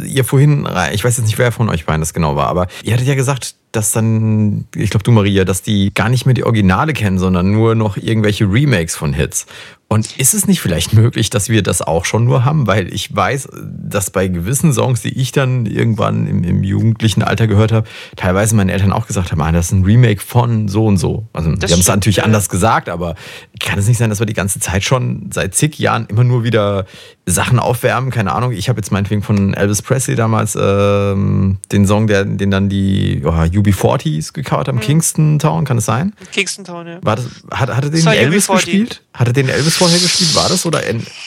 ihr 0.04 0.24
vorhin, 0.24 0.68
ich 0.92 1.04
weiß 1.04 1.16
jetzt 1.16 1.26
nicht, 1.26 1.38
wer 1.38 1.52
von 1.52 1.68
euch 1.68 1.86
beiden 1.86 2.00
das 2.00 2.12
genau 2.12 2.36
war, 2.36 2.48
aber 2.48 2.66
ihr 2.82 2.92
hattet 2.92 3.06
ja 3.06 3.14
gesagt, 3.14 3.54
dass 3.70 3.92
dann, 3.92 4.66
ich 4.76 4.90
glaube 4.90 5.04
du 5.04 5.10
Maria, 5.10 5.44
dass 5.44 5.62
die 5.62 5.92
gar 5.94 6.08
nicht 6.08 6.26
mehr 6.26 6.34
die 6.34 6.44
Originale 6.44 6.92
kennen, 6.92 7.18
sondern 7.18 7.50
nur 7.50 7.74
noch 7.74 7.96
irgendwelche 7.96 8.44
Remakes 8.44 8.96
von 8.96 9.12
Hits. 9.12 9.46
Und 9.94 10.18
ist 10.18 10.34
es 10.34 10.48
nicht 10.48 10.60
vielleicht 10.60 10.92
möglich, 10.92 11.30
dass 11.30 11.48
wir 11.48 11.62
das 11.62 11.80
auch 11.80 12.04
schon 12.04 12.24
nur 12.24 12.44
haben? 12.44 12.66
Weil 12.66 12.92
ich 12.92 13.14
weiß, 13.14 13.48
dass 13.62 14.10
bei 14.10 14.26
gewissen 14.26 14.72
Songs, 14.72 15.02
die 15.02 15.16
ich 15.20 15.30
dann 15.30 15.66
irgendwann 15.66 16.26
im, 16.26 16.42
im 16.42 16.64
jugendlichen 16.64 17.22
Alter 17.22 17.46
gehört 17.46 17.70
habe, 17.70 17.86
teilweise 18.16 18.56
meine 18.56 18.72
Eltern 18.72 18.92
auch 18.92 19.06
gesagt 19.06 19.30
haben, 19.30 19.40
ah, 19.40 19.52
das 19.52 19.66
ist 19.66 19.72
ein 19.72 19.84
Remake 19.84 20.20
von 20.20 20.66
so 20.66 20.86
und 20.86 20.96
so. 20.96 21.28
Also 21.32 21.52
das 21.52 21.68
die 21.68 21.74
haben 21.74 21.80
es 21.80 21.86
natürlich 21.86 22.16
ja. 22.16 22.24
anders 22.24 22.48
gesagt, 22.48 22.88
aber 22.88 23.14
kann 23.60 23.78
es 23.78 23.86
nicht 23.86 23.98
sein, 23.98 24.10
dass 24.10 24.18
wir 24.18 24.26
die 24.26 24.34
ganze 24.34 24.58
Zeit 24.58 24.82
schon 24.82 25.30
seit 25.32 25.54
zig 25.54 25.78
Jahren 25.78 26.06
immer 26.06 26.24
nur 26.24 26.42
wieder 26.42 26.86
Sachen 27.24 27.60
aufwärmen? 27.60 28.10
Keine 28.10 28.32
Ahnung. 28.32 28.50
Ich 28.50 28.68
habe 28.68 28.80
jetzt 28.80 28.90
meinetwegen 28.90 29.22
von 29.22 29.54
Elvis 29.54 29.80
Presley 29.80 30.16
damals 30.16 30.58
ähm, 30.60 31.58
den 31.70 31.86
Song, 31.86 32.08
der, 32.08 32.24
den 32.24 32.50
dann 32.50 32.68
die 32.68 33.22
oh, 33.24 33.28
UB40s 33.28 34.32
gecovert 34.32 34.66
haben, 34.66 34.78
mhm. 34.78 34.80
Kingston 34.80 35.38
Town, 35.38 35.64
kann 35.64 35.78
es 35.78 35.84
sein? 35.84 36.14
Kingston 36.32 36.64
Town, 36.64 36.88
ja. 36.88 36.98
War 37.02 37.14
das, 37.14 37.26
hat, 37.52 37.70
hatte 37.76 37.92
den 37.92 38.04
Elvis 38.04 38.50
UB40. 38.50 38.54
gespielt? 38.54 39.02
Hatte 39.14 39.32
den 39.32 39.48
Elvis 39.48 39.83
vorher 39.84 40.00
gespielt? 40.00 40.34
War 40.34 40.48
das 40.48 40.64
oder, 40.66 40.80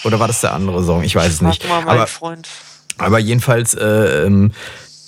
oder 0.03 0.19
war 0.19 0.27
das 0.27 0.41
der 0.41 0.53
andere 0.53 0.83
Song? 0.83 1.03
Ich 1.03 1.15
weiß 1.15 1.33
es 1.33 1.41
nicht. 1.41 1.67
Mal, 1.67 1.81
mein 1.81 1.95
aber, 1.95 2.07
Freund. 2.07 2.47
aber 2.97 3.19
jedenfalls 3.19 3.73
äh, 3.75 4.25
ähm, 4.25 4.51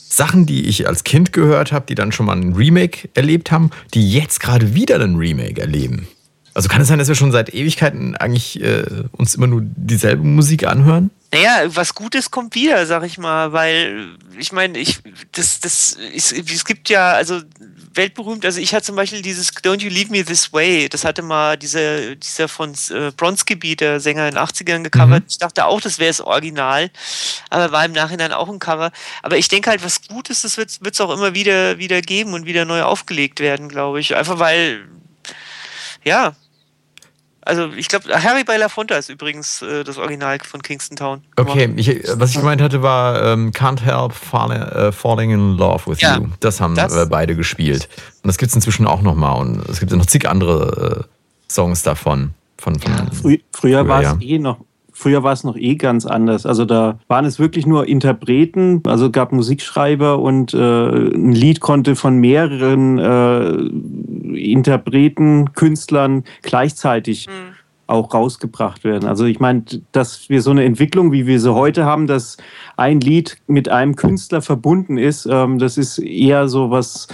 Sachen, 0.07 0.45
die 0.45 0.67
ich 0.67 0.87
als 0.87 1.03
Kind 1.03 1.33
gehört 1.33 1.71
habe, 1.71 1.85
die 1.87 1.95
dann 1.95 2.11
schon 2.11 2.25
mal 2.25 2.35
ein 2.35 2.53
Remake 2.53 3.09
erlebt 3.13 3.51
haben, 3.51 3.71
die 3.93 4.11
jetzt 4.11 4.39
gerade 4.39 4.73
wieder 4.73 4.99
ein 4.99 5.15
Remake 5.15 5.59
erleben. 5.59 6.07
Also 6.53 6.67
kann 6.67 6.81
es 6.81 6.87
sein, 6.87 6.99
dass 6.99 7.07
wir 7.07 7.15
schon 7.15 7.31
seit 7.31 7.53
Ewigkeiten 7.53 8.15
eigentlich 8.15 8.61
äh, 8.61 8.83
uns 9.11 9.35
immer 9.35 9.47
nur 9.47 9.61
dieselbe 9.63 10.23
Musik 10.23 10.67
anhören? 10.67 11.09
Naja, 11.31 11.63
was 11.75 11.93
Gutes 11.93 12.31
kommt 12.31 12.55
wieder, 12.55 12.85
sag 12.87 13.03
ich 13.03 13.19
mal, 13.19 13.53
weil 13.53 14.17
ich 14.37 14.51
meine, 14.51 14.79
ich 14.79 14.99
das 15.31 15.59
das 15.59 15.91
ist, 15.93 16.31
es 16.31 16.65
gibt 16.65 16.89
ja 16.89 17.11
also 17.11 17.41
weltberühmt. 17.93 18.45
Also 18.45 18.59
ich 18.59 18.73
hatte 18.73 18.85
zum 18.85 18.95
Beispiel 18.95 19.21
dieses 19.21 19.53
Don't 19.53 19.81
You 19.81 19.89
Leave 19.89 20.11
Me 20.11 20.25
This 20.25 20.51
Way. 20.53 20.89
Das 20.89 21.05
hatte 21.05 21.21
mal 21.21 21.55
dieser 21.57 22.15
dieser 22.15 22.47
von 22.47 22.73
äh, 22.89 23.11
Bronski 23.15 23.55
der 23.75 23.99
Sänger 23.99 24.27
in 24.27 24.35
den 24.35 24.43
80ern 24.43 24.81
gecovert. 24.83 25.23
Mhm. 25.23 25.29
Ich 25.29 25.37
dachte 25.37 25.65
auch, 25.65 25.81
das 25.81 25.99
wäre 25.99 26.09
das 26.09 26.21
Original, 26.21 26.89
aber 27.49 27.71
war 27.71 27.85
im 27.85 27.91
Nachhinein 27.91 28.33
auch 28.33 28.49
ein 28.49 28.59
Cover. 28.59 28.91
Aber 29.21 29.37
ich 29.37 29.47
denke 29.47 29.69
halt, 29.69 29.83
was 29.83 30.07
Gutes, 30.07 30.41
das 30.41 30.57
wird 30.57 30.79
es 30.81 31.01
auch 31.01 31.11
immer 31.11 31.35
wieder 31.35 31.77
wieder 31.77 32.01
geben 32.01 32.33
und 32.33 32.45
wieder 32.45 32.65
neu 32.65 32.81
aufgelegt 32.81 33.39
werden, 33.39 33.69
glaube 33.69 33.99
ich. 33.99 34.15
Einfach 34.15 34.39
weil 34.39 34.87
ja, 36.03 36.35
also 37.41 37.69
ich 37.75 37.87
glaube, 37.87 38.09
Harry 38.11 38.43
Belafonte 38.43 38.93
ist 38.95 39.09
übrigens 39.09 39.61
äh, 39.61 39.83
das 39.83 39.97
Original 39.97 40.37
von 40.43 40.61
Kingston 40.61 40.97
Town. 40.97 41.21
Okay, 41.37 41.71
ich, 41.75 41.87
was 42.15 42.31
ich 42.31 42.37
gemeint 42.37 42.61
hatte 42.61 42.81
war 42.81 43.23
ähm, 43.23 43.51
Can't 43.51 43.81
Help 43.81 44.13
Falling, 44.13 44.61
uh, 44.61 44.91
falling 44.91 45.31
in 45.31 45.57
Love 45.57 45.89
with 45.89 46.01
ja, 46.01 46.17
You. 46.17 46.27
Das 46.39 46.59
haben 46.59 46.75
das, 46.75 46.95
äh, 46.95 47.05
beide 47.09 47.35
gespielt. 47.35 47.87
Und 48.23 48.27
das 48.27 48.37
gibt 48.37 48.49
es 48.49 48.55
inzwischen 48.55 48.85
auch 48.85 49.01
nochmal. 49.01 49.39
Und 49.39 49.67
es 49.69 49.79
gibt 49.79 49.91
noch 49.91 50.05
zig 50.05 50.27
andere 50.27 51.07
äh, 51.07 51.51
Songs 51.51 51.83
davon. 51.83 52.31
Von, 52.57 52.77
von 52.77 52.91
ja, 52.91 53.05
frü 53.11 53.37
früher 53.53 53.87
war 53.87 54.01
es 54.01 54.15
eh 54.21 54.37
noch 54.37 54.59
Früher 54.99 55.23
war 55.23 55.31
es 55.31 55.45
noch 55.45 55.55
eh 55.55 55.75
ganz 55.75 56.05
anders. 56.05 56.45
Also 56.45 56.65
da 56.65 56.99
waren 57.07 57.23
es 57.23 57.39
wirklich 57.39 57.65
nur 57.65 57.87
Interpreten, 57.87 58.83
also 58.85 59.09
gab 59.09 59.31
Musikschreiber 59.31 60.19
und 60.19 60.53
äh, 60.53 60.57
ein 60.57 61.31
Lied 61.31 61.61
konnte 61.61 61.95
von 61.95 62.17
mehreren 62.17 62.99
äh, 62.99 64.18
Interpreten, 64.39 65.53
Künstlern 65.53 66.23
gleichzeitig 66.41 67.27
mhm. 67.27 67.55
auch 67.87 68.13
rausgebracht 68.13 68.83
werden. 68.83 69.07
Also 69.07 69.25
ich 69.25 69.39
meine, 69.39 69.63
dass 69.91 70.29
wir 70.29 70.41
so 70.41 70.51
eine 70.51 70.63
Entwicklung, 70.65 71.11
wie 71.11 71.27
wir 71.27 71.39
sie 71.39 71.53
heute 71.53 71.85
haben, 71.85 72.07
dass 72.07 72.37
ein 72.77 72.99
Lied 72.99 73.37
mit 73.47 73.69
einem 73.69 73.95
Künstler 73.95 74.41
verbunden 74.41 74.97
ist, 74.97 75.27
ähm, 75.29 75.59
das 75.59 75.77
ist 75.77 75.99
eher 75.99 76.47
so 76.47 76.71
was 76.71 77.07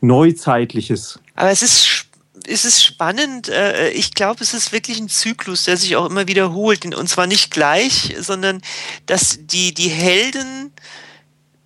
Neuzeitliches. 0.00 1.20
Aber 1.36 1.50
es 1.50 1.62
ist 1.62 2.06
ist 2.46 2.64
es 2.64 2.82
spannend. 2.82 3.48
Äh, 3.48 3.90
ich 3.90 4.14
glaube, 4.14 4.42
es 4.42 4.54
ist 4.54 4.72
wirklich 4.72 4.98
ein 4.98 5.08
Zyklus, 5.08 5.64
der 5.64 5.76
sich 5.76 5.96
auch 5.96 6.06
immer 6.06 6.26
wiederholt. 6.28 6.84
Und 6.94 7.08
zwar 7.08 7.26
nicht 7.26 7.50
gleich, 7.50 8.14
sondern 8.18 8.62
dass 9.06 9.38
die, 9.46 9.74
die 9.74 9.88
Helden 9.88 10.72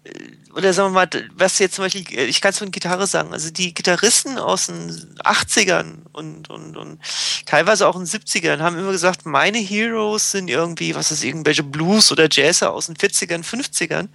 äh, 0.05 0.11
oder 0.57 0.73
sagen 0.73 0.95
wir 0.95 1.07
mal, 1.07 1.31
was 1.35 1.59
jetzt 1.59 1.75
zum 1.75 1.85
Beispiel, 1.85 2.19
ich 2.19 2.41
kann 2.41 2.51
es 2.51 2.59
von 2.59 2.71
Gitarre 2.71 3.07
sagen, 3.07 3.35
also 3.35 3.51
die 3.51 3.75
Gitarristen 3.75 4.39
aus 4.39 4.67
den 4.67 4.91
80ern 5.23 6.07
und, 6.13 6.49
und, 6.49 6.79
und 6.79 6.99
teilweise 7.45 7.87
auch 7.87 7.95
in 7.95 8.07
den 8.07 8.09
70ern 8.09 8.61
haben 8.61 8.79
immer 8.79 8.93
gesagt, 8.93 9.27
meine 9.27 9.59
Heroes 9.59 10.31
sind 10.31 10.49
irgendwie, 10.49 10.95
was 10.95 11.13
ist 11.13 11.25
irgendwelche 11.25 11.63
Blues 11.63 12.11
oder 12.11 12.27
Jazzer 12.31 12.73
aus 12.73 12.87
den 12.87 12.97
40ern, 12.97 13.45
50ern. 13.45 14.09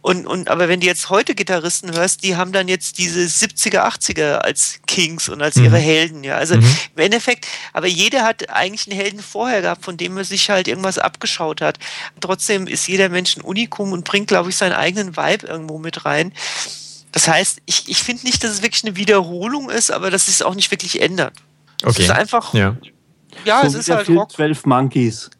Und, 0.00 0.26
und, 0.26 0.48
aber 0.48 0.68
wenn 0.70 0.80
du 0.80 0.86
jetzt 0.86 1.10
heute 1.10 1.34
Gitarristen 1.34 1.92
hörst, 1.92 2.22
die 2.22 2.36
haben 2.36 2.52
dann 2.52 2.66
jetzt 2.66 2.96
diese 2.96 3.20
70er, 3.20 3.80
80er 3.80 4.36
als 4.36 4.80
Kings 4.86 5.28
und 5.28 5.42
als 5.42 5.56
mhm. 5.56 5.64
ihre 5.64 5.78
Helden, 5.78 6.24
ja. 6.24 6.36
Also 6.36 6.56
mhm. 6.56 6.76
im 6.96 7.02
Endeffekt, 7.02 7.46
aber 7.74 7.88
jeder 7.88 8.24
hat 8.24 8.48
eigentlich 8.48 8.88
einen 8.88 8.98
Helden 8.98 9.20
vorher 9.20 9.60
gehabt, 9.60 9.84
von 9.84 9.98
dem 9.98 10.16
er 10.16 10.24
sich 10.24 10.48
halt 10.48 10.66
irgendwas 10.66 10.98
abgeschaut 10.98 11.60
hat. 11.60 11.78
Trotzdem 12.20 12.66
ist 12.66 12.88
jeder 12.88 13.10
Mensch 13.10 13.36
ein 13.36 13.42
Unikum 13.42 13.92
und 13.92 14.04
bringt, 14.06 14.28
glaube 14.28 14.48
ich, 14.48 14.56
seinen 14.56 14.72
eigenen 14.72 15.14
Vibe 15.14 15.57
irgendwo 15.58 15.78
mit 15.78 16.04
rein. 16.04 16.32
Das 17.12 17.28
heißt, 17.28 17.62
ich, 17.66 17.88
ich 17.88 18.02
finde 18.02 18.24
nicht, 18.24 18.44
dass 18.44 18.50
es 18.50 18.62
wirklich 18.62 18.84
eine 18.84 18.96
Wiederholung 18.96 19.70
ist, 19.70 19.90
aber 19.90 20.10
dass 20.10 20.28
es 20.28 20.42
auch 20.42 20.54
nicht 20.54 20.70
wirklich 20.70 21.00
ändert. 21.00 21.34
Okay. 21.82 21.90
Es 21.90 21.98
ist 22.00 22.10
einfach. 22.10 22.54
Ja, 22.54 22.76
ja 23.44 23.62
so 23.62 23.68
es 23.68 23.74
ist 23.74 23.90
halt 23.90 24.08
Rock. 24.08 24.32
12 24.32 24.66
Monkeys. 24.66 25.30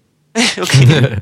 okay. 0.60 1.16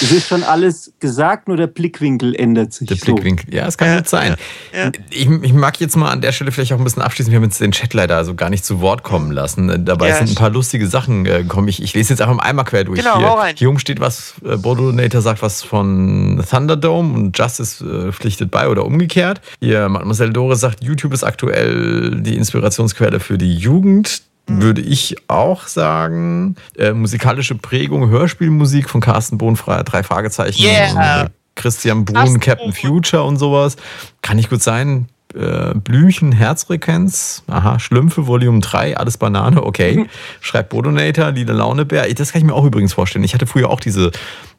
Es 0.00 0.10
ist 0.10 0.28
schon 0.28 0.42
alles 0.42 0.92
gesagt, 1.00 1.48
nur 1.48 1.56
der 1.56 1.66
Blickwinkel 1.66 2.34
ändert 2.34 2.72
sich. 2.72 2.88
Der 2.88 2.96
so. 2.96 3.06
Blickwinkel, 3.06 3.54
ja, 3.54 3.66
es 3.66 3.76
kann 3.78 3.88
Ja, 3.88 3.96
gut 3.98 4.08
sein. 4.08 4.36
ja, 4.72 4.84
ja. 4.84 4.92
Ich, 5.10 5.28
ich 5.28 5.52
mag 5.52 5.80
jetzt 5.80 5.96
mal 5.96 6.10
an 6.10 6.20
der 6.20 6.32
Stelle 6.32 6.52
vielleicht 6.52 6.72
auch 6.72 6.78
ein 6.78 6.84
bisschen 6.84 7.02
abschließen. 7.02 7.30
Wir 7.30 7.36
haben 7.36 7.44
jetzt 7.44 7.60
den 7.60 7.72
Chat 7.72 7.94
leider 7.94 8.16
also 8.16 8.34
gar 8.34 8.50
nicht 8.50 8.64
zu 8.64 8.80
Wort 8.80 9.02
kommen 9.02 9.30
lassen. 9.30 9.84
Dabei 9.84 10.08
Ja, 10.08 10.16
sind 10.16 10.30
ein 10.30 10.34
paar 10.34 10.50
lustige 10.50 10.86
Sachen 10.86 11.26
äh, 11.26 11.42
gekommen. 11.42 11.68
Ich, 11.68 11.82
ich 11.82 11.94
lese 11.94 12.12
jetzt 12.12 12.20
einfach 12.20 12.34
mal 12.36 12.42
einmal 12.44 12.64
quer 12.64 12.84
durch. 12.84 13.00
Genau, 13.00 13.18
hier. 13.18 13.26
rein. 13.28 13.54
hier 13.56 13.68
oben 13.68 13.78
steht 13.78 14.00
was, 14.00 14.34
äh, 14.44 14.56
Bodonator 14.56 15.20
sagt 15.20 15.42
was 15.42 15.62
von 15.62 16.42
Thunderdome 16.48 17.14
und 17.14 17.38
Justice 17.38 17.84
äh, 17.84 18.12
pflichtet 18.12 18.50
bei 18.50 18.68
oder 18.68 18.84
umgekehrt. 18.84 19.40
Hier, 19.60 19.88
Mademoiselle 19.88 20.32
Dore 20.32 20.56
sagt, 20.56 20.82
YouTube 20.82 21.12
ist 21.12 21.24
aktuell 21.24 22.20
die 22.22 22.36
Inspirationsquelle 22.36 23.20
für 23.20 23.38
die 23.38 23.56
Jugend. 23.56 24.22
Würde 24.46 24.80
ich 24.80 25.16
auch 25.28 25.66
sagen. 25.66 26.56
Äh, 26.76 26.92
musikalische 26.92 27.54
Prägung, 27.54 28.08
Hörspielmusik 28.08 28.90
von 28.90 29.00
Carsten 29.00 29.38
Bohn, 29.38 29.54
drei 29.54 30.02
Fragezeichen. 30.02 30.62
Yeah. 30.62 30.90
Und, 30.90 31.26
äh, 31.26 31.30
Christian 31.54 32.04
Brun, 32.04 32.16
Carsten 32.16 32.40
Captain 32.40 32.70
Bohn. 32.70 32.74
Future 32.74 33.22
und 33.22 33.36
sowas. 33.36 33.76
Kann 34.20 34.36
nicht 34.36 34.50
gut 34.50 34.62
sein. 34.62 35.08
Äh, 35.34 35.74
Blümchen, 35.74 36.32
Herzfrequenz, 36.32 37.42
aha, 37.46 37.78
Schlümpfe, 37.78 38.26
Volume 38.26 38.60
3, 38.60 38.98
alles 38.98 39.16
Banane, 39.16 39.62
okay. 39.62 40.06
Schreibt 40.40 40.68
Bodonator, 40.70 41.30
Lila 41.30 41.54
Launebär. 41.54 42.12
Das 42.12 42.32
kann 42.32 42.40
ich 42.40 42.46
mir 42.46 42.54
auch 42.54 42.66
übrigens 42.66 42.92
vorstellen. 42.92 43.24
Ich 43.24 43.32
hatte 43.32 43.46
früher 43.46 43.70
auch 43.70 43.80
diese, 43.80 44.10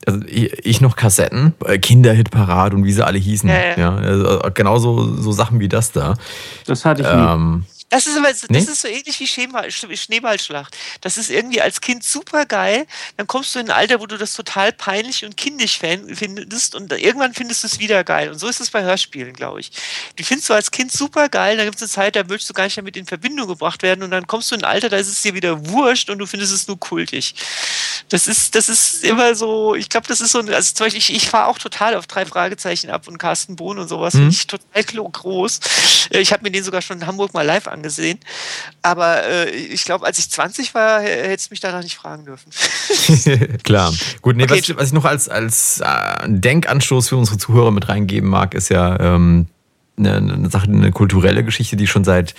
also 0.08 0.20
ich 0.26 0.82
noch 0.82 0.96
Kassetten, 0.96 1.54
äh, 1.66 1.78
Kinderhitparat 1.78 2.74
und 2.74 2.86
wie 2.86 2.92
sie 2.92 3.06
alle 3.06 3.20
hießen. 3.20 3.50
Ja, 3.50 3.78
ja. 3.78 3.96
also 3.96 4.40
genauso 4.54 5.16
so 5.16 5.32
Sachen 5.32 5.60
wie 5.60 5.70
das 5.70 5.92
da. 5.92 6.16
Das 6.66 6.86
hatte 6.86 7.04
ich 7.04 7.08
nie. 7.08 7.34
Ähm, 7.34 7.66
Das 7.94 8.08
ist, 8.08 8.18
aber, 8.18 8.28
das 8.30 8.46
Nee? 8.50 8.58
ist 8.60 8.82
so 8.82 8.88
ähnlich 8.88 9.20
wie 9.20 9.28
Schneeball, 9.28 9.68
Sch- 9.68 9.96
Schneeballschlacht. 9.96 10.76
Das 11.02 11.18
ist 11.18 11.30
irgendwie 11.30 11.62
als 11.62 11.80
Kind 11.80 12.04
super 12.04 12.46
geil. 12.46 12.86
Dann 13.18 13.28
kommst 13.28 13.54
du 13.56 13.60
in 13.60 13.68
ein 13.70 13.76
Alter, 13.76 14.00
wo 14.00 14.06
du 14.08 14.18
das 14.18 14.34
total 14.34 14.72
peinlich 14.74 15.24
und 15.26 15.38
kindisch 15.38 15.78
findest 15.80 16.76
und 16.76 16.92
irgendwann 16.92 17.34
findest 17.34 17.64
du 17.64 17.68
es 17.68 17.80
wieder 17.80 18.04
geil. 18.04 18.30
Und 18.32 18.40
so 18.40 18.48
ist 18.48 18.60
es 18.60 18.72
bei 18.72 18.84
Hörspielen, 18.84 19.34
glaube 19.34 19.60
ich. 19.60 19.72
Die 20.18 20.24
findest 20.24 20.50
du 20.50 20.54
als 20.54 20.72
Kind 20.72 20.92
super 20.92 21.30
geil, 21.30 21.56
dann 21.58 21.66
gibt 21.66 21.76
es 21.78 21.82
eine 21.84 21.90
Zeit, 21.90 22.16
da 22.16 22.28
willst 22.30 22.50
du 22.50 22.54
gar 22.54 22.64
nicht 22.66 22.78
damit 22.78 22.98
in 22.98 23.06
Verbindung 23.06 23.48
gebracht 23.48 23.84
werden 23.84 24.04
und 24.04 24.12
dann 24.12 24.28
kommst 24.28 24.52
du 24.52 24.56
in 24.56 24.64
ein 24.64 24.72
Alter, 24.72 24.90
da 24.90 24.98
ist 24.98 25.08
es 25.08 25.22
dir 25.22 25.34
wieder 25.36 25.68
wurscht 25.68 26.10
und 26.10 26.18
du 26.20 26.26
findest 26.26 26.52
es 26.54 26.68
nur 26.68 26.80
kultig. 26.80 27.36
Das 28.10 28.28
ist, 28.28 28.54
das 28.56 28.70
ist 28.70 29.04
immer 29.04 29.34
so, 29.34 29.74
ich 29.76 29.90
glaube, 29.90 30.08
das 30.08 30.22
ist 30.22 30.32
so, 30.32 30.40
ein- 30.40 30.54
also 30.54 30.74
zum 30.74 30.86
Beispiel, 30.86 31.00
ich, 31.00 31.14
ich 31.16 31.30
fahre 31.30 31.48
auch 31.48 31.58
total 31.58 31.96
auf 31.96 32.06
drei 32.06 32.26
Fragezeichen 32.26 32.90
ab 32.92 33.08
und 33.08 33.18
Carsten 33.18 33.56
Bohn 33.56 33.80
und 33.80 33.88
sowas, 33.88 34.14
Mhm. 34.14 34.30
ich 34.30 34.46
total 34.46 34.82
klo- 34.84 35.10
groß. 35.12 35.60
Äh, 36.12 36.20
Ich 36.20 36.32
habe 36.32 36.44
mir 36.44 36.52
den 36.52 36.64
sogar 36.64 36.82
schon 36.82 36.98
in 37.02 37.08
Hamburg 37.08 37.34
mal 37.34 37.42
live 37.46 37.68
angesehen. 37.68 38.20
Aber 38.82 39.24
äh, 39.24 39.50
ich 39.50 39.86
glaube, 39.86 40.06
als 40.06 40.20
ich 40.20 40.30
20 40.30 40.74
war, 40.76 41.02
hättest 41.02 41.50
du 41.50 41.54
mich 41.54 41.60
danach 41.60 41.82
nicht 41.82 41.96
fragen 41.96 42.26
dürfen. 42.26 42.52
Klar. 43.64 43.94
Gut, 44.22 44.36
nee, 44.36 44.44
Okay. 44.44 44.62
was, 44.70 44.76
was 44.78 44.88
ich 44.88 44.94
noch 44.94 45.06
als, 45.06 45.30
als 45.30 45.80
äh, 45.80 45.88
Denkanstoß 46.28 47.10
für 47.10 47.18
unsere 47.18 47.38
Zuhörer 47.38 47.72
mit 47.72 47.90
reingeben 47.90 48.30
mag, 48.30 48.54
ist 48.54 48.70
ja 48.70 49.00
ähm, 49.00 49.48
eine, 49.98 50.50
Sache, 50.50 50.68
eine 50.68 50.92
kulturelle 50.92 51.44
Geschichte, 51.44 51.76
die 51.76 51.88
schon 51.88 52.04
seit 52.04 52.34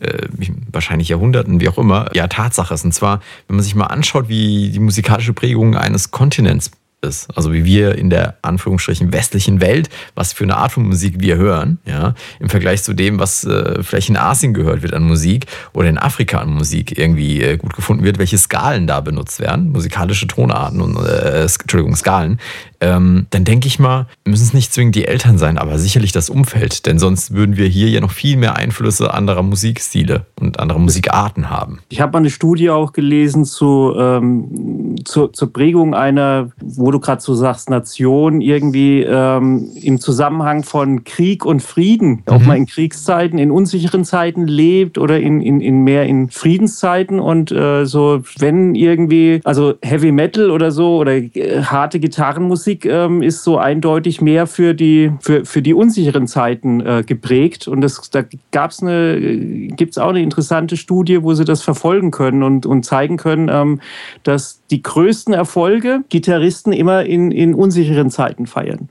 äh, 0.00 0.26
wahrscheinlich 0.70 1.08
Jahrhunderten, 1.08 1.60
wie 1.60 1.68
auch 1.68 1.78
immer, 1.78 2.10
ja 2.14 2.26
Tatsache 2.26 2.74
ist. 2.74 2.84
Und 2.84 2.92
zwar, 2.92 3.20
wenn 3.46 3.56
man 3.56 3.64
sich 3.64 3.74
mal 3.74 3.86
anschaut, 3.86 4.28
wie 4.28 4.70
die 4.70 4.80
musikalische 4.80 5.32
Prägung 5.32 5.76
eines 5.76 6.10
Kontinents 6.10 6.70
ist, 7.02 7.28
also 7.36 7.52
wie 7.52 7.64
wir 7.64 7.96
in 7.96 8.10
der 8.10 8.36
Anführungsstrichen 8.42 9.12
westlichen 9.12 9.60
Welt, 9.60 9.88
was 10.14 10.32
für 10.32 10.44
eine 10.44 10.56
Art 10.56 10.72
von 10.72 10.86
Musik 10.86 11.16
wir 11.18 11.36
hören, 11.36 11.78
ja, 11.84 12.14
im 12.40 12.48
Vergleich 12.48 12.82
zu 12.82 12.94
dem, 12.94 13.18
was 13.18 13.44
äh, 13.44 13.82
vielleicht 13.82 14.08
in 14.08 14.16
Asien 14.16 14.54
gehört 14.54 14.82
wird 14.82 14.94
an 14.94 15.04
Musik 15.04 15.46
oder 15.72 15.88
in 15.88 15.98
Afrika 15.98 16.38
an 16.38 16.50
Musik 16.50 16.98
irgendwie 16.98 17.42
äh, 17.42 17.56
gut 17.56 17.74
gefunden 17.74 18.04
wird, 18.04 18.18
welche 18.18 18.38
Skalen 18.38 18.86
da 18.86 19.00
benutzt 19.00 19.40
werden, 19.40 19.72
musikalische 19.72 20.26
Tonarten 20.26 20.80
und 20.80 20.96
äh, 20.96 21.42
Entschuldigung, 21.42 21.96
Skalen, 21.96 22.38
ähm, 22.80 23.26
dann 23.30 23.44
denke 23.44 23.66
ich 23.68 23.78
mal, 23.78 24.06
müssen 24.24 24.44
es 24.44 24.54
nicht 24.54 24.72
zwingend 24.72 24.94
die 24.94 25.06
Eltern 25.06 25.38
sein, 25.38 25.58
aber 25.58 25.78
sicherlich 25.78 26.12
das 26.12 26.30
Umfeld, 26.30 26.86
denn 26.86 26.98
sonst 26.98 27.34
würden 27.34 27.56
wir 27.56 27.66
hier 27.66 27.88
ja 27.88 28.00
noch 28.00 28.10
viel 28.10 28.36
mehr 28.36 28.56
Einflüsse 28.56 29.12
anderer 29.14 29.42
Musikstile 29.42 30.26
und 30.40 30.60
anderer 30.60 30.78
Musikarten 30.78 31.50
haben. 31.50 31.80
Ich 31.88 32.00
habe 32.00 32.12
mal 32.12 32.18
eine 32.18 32.30
Studie 32.30 32.70
auch 32.70 32.92
gelesen 32.92 33.44
zu, 33.44 33.94
ähm, 33.96 34.96
zur, 35.04 35.32
zur 35.32 35.52
Prägung 35.52 35.94
einer, 35.94 36.50
wo 36.60 36.90
du 36.90 37.00
gerade 37.00 37.20
so 37.22 37.34
sagst, 37.34 37.70
Nation 37.70 38.40
irgendwie 38.40 39.02
ähm, 39.02 39.68
im 39.80 40.00
Zusammenhang 40.00 40.62
von 40.62 41.04
Krieg 41.04 41.44
und 41.44 41.62
Frieden, 41.62 42.22
ob 42.26 42.42
Mhm. 42.42 42.46
man 42.46 42.56
in 42.58 42.66
Kriegszeiten, 42.66 43.38
in 43.38 43.50
unsicheren 43.50 44.04
Zeiten 44.04 44.46
lebt 44.46 44.98
oder 44.98 45.18
in, 45.20 45.40
in, 45.40 45.60
in 45.60 45.82
mehr 45.84 46.04
in 46.06 46.30
Friedenszeiten 46.30 47.20
und 47.20 47.50
äh, 47.52 47.84
so, 47.86 48.22
wenn 48.38 48.74
irgendwie, 48.74 49.40
also 49.44 49.74
Heavy 49.82 50.12
Metal 50.12 50.50
oder 50.50 50.70
so 50.70 50.98
oder 50.98 51.12
äh, 51.16 51.62
harte 51.62 52.00
Gitarrenmusik 52.00 52.65
ähm, 52.66 53.22
ist 53.22 53.44
so 53.44 53.58
eindeutig 53.58 54.20
mehr 54.20 54.46
für 54.46 54.74
die, 54.74 55.12
für, 55.20 55.44
für 55.44 55.62
die 55.62 55.74
unsicheren 55.74 56.26
Zeiten 56.26 56.80
äh, 56.80 57.02
geprägt 57.06 57.68
und 57.68 57.80
das, 57.80 58.10
da 58.10 58.22
gibt 58.22 59.90
es 59.90 59.98
auch 59.98 60.08
eine 60.10 60.22
interessante 60.22 60.76
Studie, 60.76 61.22
wo 61.22 61.34
sie 61.34 61.44
das 61.44 61.62
verfolgen 61.62 62.10
können 62.10 62.42
und, 62.42 62.66
und 62.66 62.84
zeigen 62.84 63.16
können, 63.16 63.48
ähm, 63.50 63.80
dass 64.22 64.62
die 64.70 64.82
größten 64.82 65.34
Erfolge 65.34 66.00
Gitarristen 66.08 66.72
immer 66.72 67.04
in, 67.04 67.30
in 67.30 67.54
unsicheren 67.54 68.10
Zeiten 68.10 68.46
feiern. 68.46 68.88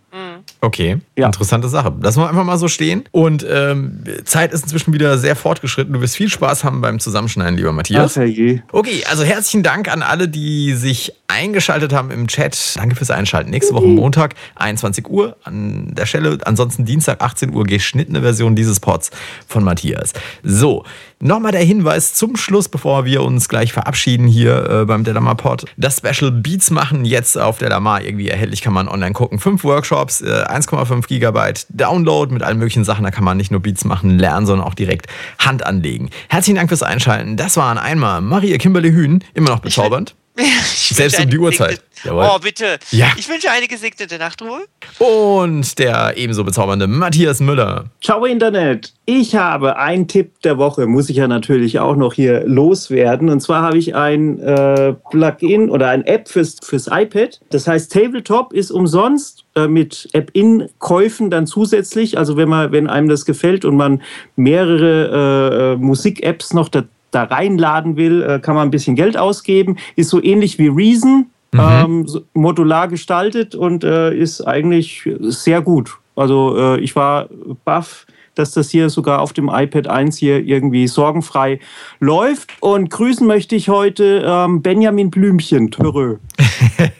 Okay, 0.61 0.97
Ja. 1.15 1.27
interessante 1.27 1.67
Sache. 1.69 1.93
Lassen 2.01 2.19
wir 2.21 2.29
einfach 2.29 2.43
mal 2.43 2.57
so 2.57 2.67
stehen. 2.67 3.03
Und 3.11 3.45
ähm, 3.49 4.03
Zeit 4.25 4.51
ist 4.51 4.63
inzwischen 4.63 4.93
wieder 4.93 5.17
sehr 5.17 5.35
fortgeschritten. 5.35 5.93
Du 5.93 6.01
wirst 6.01 6.15
viel 6.15 6.29
Spaß 6.29 6.63
haben 6.63 6.81
beim 6.81 6.99
Zusammenschneiden, 6.99 7.55
lieber 7.57 7.71
Matthias. 7.71 8.13
Ach, 8.13 8.21
herrje. 8.21 8.63
Okay, 8.71 9.03
also 9.09 9.23
herzlichen 9.23 9.63
Dank 9.63 9.91
an 9.91 10.01
alle, 10.01 10.27
die 10.27 10.73
sich 10.73 11.13
eingeschaltet 11.27 11.93
haben 11.93 12.11
im 12.11 12.27
Chat. 12.27 12.75
Danke 12.77 12.95
fürs 12.95 13.11
Einschalten. 13.11 13.49
Nächste 13.49 13.73
Woche 13.73 13.87
Montag, 13.87 14.35
21 14.55 15.07
Uhr 15.09 15.35
an 15.43 15.93
der 15.93 16.05
Stelle. 16.05 16.37
Ansonsten 16.45 16.85
Dienstag, 16.85 17.21
18 17.21 17.53
Uhr, 17.53 17.63
geschnittene 17.65 18.21
Version 18.21 18.55
dieses 18.55 18.79
Pods 18.79 19.11
von 19.47 19.63
Matthias. 19.63 20.13
So, 20.43 20.83
nochmal 21.19 21.51
der 21.51 21.63
Hinweis 21.63 22.13
zum 22.13 22.35
Schluss, 22.35 22.69
bevor 22.69 23.05
wir 23.05 23.23
uns 23.23 23.49
gleich 23.49 23.73
verabschieden 23.73 24.27
hier 24.27 24.69
äh, 24.69 24.85
beim 24.85 25.03
Delamar 25.03 25.35
Pod. 25.35 25.65
Das 25.77 25.97
Special 25.97 26.31
Beats 26.31 26.69
machen 26.71 27.05
jetzt 27.05 27.37
auf 27.37 27.57
Delamar 27.57 28.03
irgendwie 28.03 28.29
erhältlich, 28.29 28.61
kann 28.61 28.73
man 28.73 28.87
online 28.87 29.13
gucken. 29.13 29.39
Fünf 29.39 29.63
Workshops, 29.63 30.21
äh, 30.21 30.43
1,5 30.55 31.07
Gigabyte 31.07 31.65
Download 31.69 32.33
mit 32.33 32.43
allen 32.43 32.57
möglichen 32.57 32.83
Sachen. 32.83 33.03
Da 33.03 33.11
kann 33.11 33.23
man 33.23 33.37
nicht 33.37 33.51
nur 33.51 33.61
Beats 33.61 33.85
machen, 33.85 34.17
lernen, 34.17 34.45
sondern 34.45 34.67
auch 34.67 34.73
direkt 34.73 35.07
Hand 35.39 35.65
anlegen. 35.65 36.09
Herzlichen 36.29 36.55
Dank 36.55 36.69
fürs 36.69 36.83
Einschalten. 36.83 37.37
Das 37.37 37.57
waren 37.57 37.77
einmal 37.77 38.21
Maria 38.21 38.57
Kimberly 38.57 38.91
Hühn, 38.91 39.23
immer 39.33 39.49
noch 39.49 39.59
bezaubernd. 39.59 40.15
Selbst 40.75 41.19
um 41.19 41.29
die 41.29 41.37
Uhrzeit. 41.37 41.81
Jawohl. 42.03 42.27
Oh, 42.29 42.39
bitte. 42.39 42.77
Ja. 42.91 43.07
Ich 43.17 43.27
wünsche 43.29 43.49
eine 43.49 43.67
gesegnete 43.67 44.17
Nachtruhe. 44.17 44.65
Und 44.99 45.79
der 45.79 46.13
ebenso 46.17 46.43
bezaubernde 46.43 46.87
Matthias 46.87 47.39
Müller. 47.39 47.85
Ciao 48.01 48.25
Internet. 48.25 48.93
Ich 49.05 49.35
habe 49.35 49.77
einen 49.77 50.07
Tipp 50.07 50.41
der 50.43 50.57
Woche, 50.57 50.87
muss 50.87 51.09
ich 51.09 51.17
ja 51.17 51.27
natürlich 51.27 51.79
auch 51.79 51.95
noch 51.95 52.13
hier 52.13 52.43
loswerden. 52.45 53.29
Und 53.29 53.39
zwar 53.39 53.61
habe 53.61 53.77
ich 53.77 53.95
ein 53.95 54.39
äh, 54.39 54.93
Plugin 55.09 55.69
oder 55.69 55.89
ein 55.89 56.05
App 56.05 56.27
fürs, 56.27 56.57
fürs 56.61 56.87
iPad. 56.91 57.39
Das 57.49 57.67
heißt, 57.67 57.91
Tabletop 57.91 58.51
ist 58.51 58.71
umsonst 58.71 59.45
äh, 59.55 59.67
mit 59.67 60.09
App-In-Käufen 60.13 61.29
dann 61.29 61.47
zusätzlich. 61.47 62.17
Also 62.17 62.35
wenn 62.35 62.49
man, 62.49 62.71
wenn 62.71 62.87
einem 62.87 63.07
das 63.07 63.25
gefällt 63.25 63.63
und 63.63 63.77
man 63.77 64.01
mehrere 64.35 65.71
äh, 65.71 65.73
äh, 65.73 65.75
Musik-Apps 65.77 66.53
noch 66.53 66.69
da, 66.69 66.83
da 67.15 67.23
reinladen 67.23 67.95
will, 67.95 68.21
äh, 68.21 68.39
kann 68.39 68.55
man 68.55 68.67
ein 68.67 68.71
bisschen 68.71 68.95
Geld 68.95 69.17
ausgeben. 69.17 69.77
Ist 69.95 70.09
so 70.09 70.21
ähnlich 70.21 70.59
wie 70.59 70.67
Reason. 70.67 71.27
Ähm, 71.57 72.05
so 72.05 72.21
modular 72.33 72.89
gestaltet 72.89 73.55
und 73.55 73.85
äh, 73.85 74.13
ist 74.13 74.41
eigentlich 74.41 75.09
sehr 75.21 75.61
gut. 75.61 75.97
Also 76.17 76.57
äh, 76.57 76.79
ich 76.81 76.97
war 76.97 77.29
baff, 77.63 78.05
dass 78.35 78.51
das 78.51 78.69
hier 78.69 78.89
sogar 78.89 79.21
auf 79.21 79.33
dem 79.33 79.49
iPad 79.51 79.87
1 79.87 80.17
hier 80.17 80.43
irgendwie 80.45 80.87
sorgenfrei 80.87 81.59
läuft. 81.99 82.51
Und 82.59 82.89
grüßen 82.89 83.25
möchte 83.25 83.55
ich 83.55 83.69
heute 83.69 84.23
ähm, 84.25 84.61
Benjamin 84.61 85.09
Blümchen. 85.09 85.71
Törö. 85.71 86.17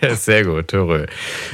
Sehr 0.15 0.45
gut, 0.45 0.69
Törö. 0.69 1.06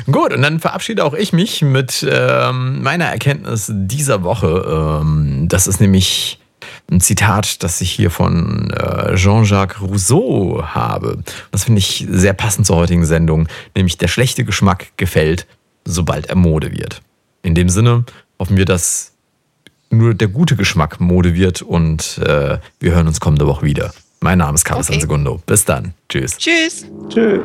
Gut, 0.06 0.34
und 0.34 0.42
dann 0.42 0.60
verabschiede 0.60 1.04
auch 1.04 1.14
ich 1.14 1.34
mich 1.34 1.62
mit 1.62 2.08
ähm, 2.10 2.82
meiner 2.84 3.06
Erkenntnis 3.06 3.72
dieser 3.74 4.24
Woche. 4.24 5.02
Ähm, 5.02 5.48
das 5.48 5.68
ist 5.68 5.82
nämlich 5.82 6.41
ein 6.90 7.02
Zitat, 7.02 7.64
das 7.64 7.82
ich 7.82 7.92
hier 7.92 8.12
von 8.12 8.72
äh, 8.72 9.16
Jean-Jacques 9.16 9.82
Rousseau 9.82 10.64
habe. 10.64 11.24
Das 11.52 11.64
finde 11.66 11.80
ich 11.80 12.06
sehr 12.10 12.34
passend 12.34 12.68
zur 12.68 12.78
heutigen 12.78 13.06
Sendung, 13.06 13.48
nämlich 13.76 13.98
der 13.98 14.08
schlechte 14.08 14.44
Geschmack 14.44 14.88
gefällt, 14.98 15.48
sobald 15.86 16.28
er 16.28 16.36
Mode 16.36 16.72
wird. 16.72 17.02
In 17.44 17.56
dem 17.56 17.70
Sinne 17.70 18.06
hoffen 18.40 18.58
wir, 18.58 18.66
dass 18.66 19.14
nur 19.90 20.14
der 20.14 20.28
gute 20.28 20.56
Geschmack 20.56 21.00
Mode 21.00 21.36
wird 21.36 21.62
und 21.62 22.18
äh, 22.20 22.60
wir 22.80 22.92
hören 22.92 23.08
uns 23.08 23.20
kommende 23.20 23.48
Woche 23.48 23.66
wieder. 23.66 23.94
Mein 24.22 24.38
Name 24.38 24.56
ist 24.56 24.66
Carlos 24.66 24.90
Okay. 24.90 25.00
Segundo. 25.00 25.42
Bis 25.46 25.66
dann. 25.66 25.94
Tschüss. 26.08 26.38
Tschüss. 26.38 26.86
Tschö. 27.10 27.42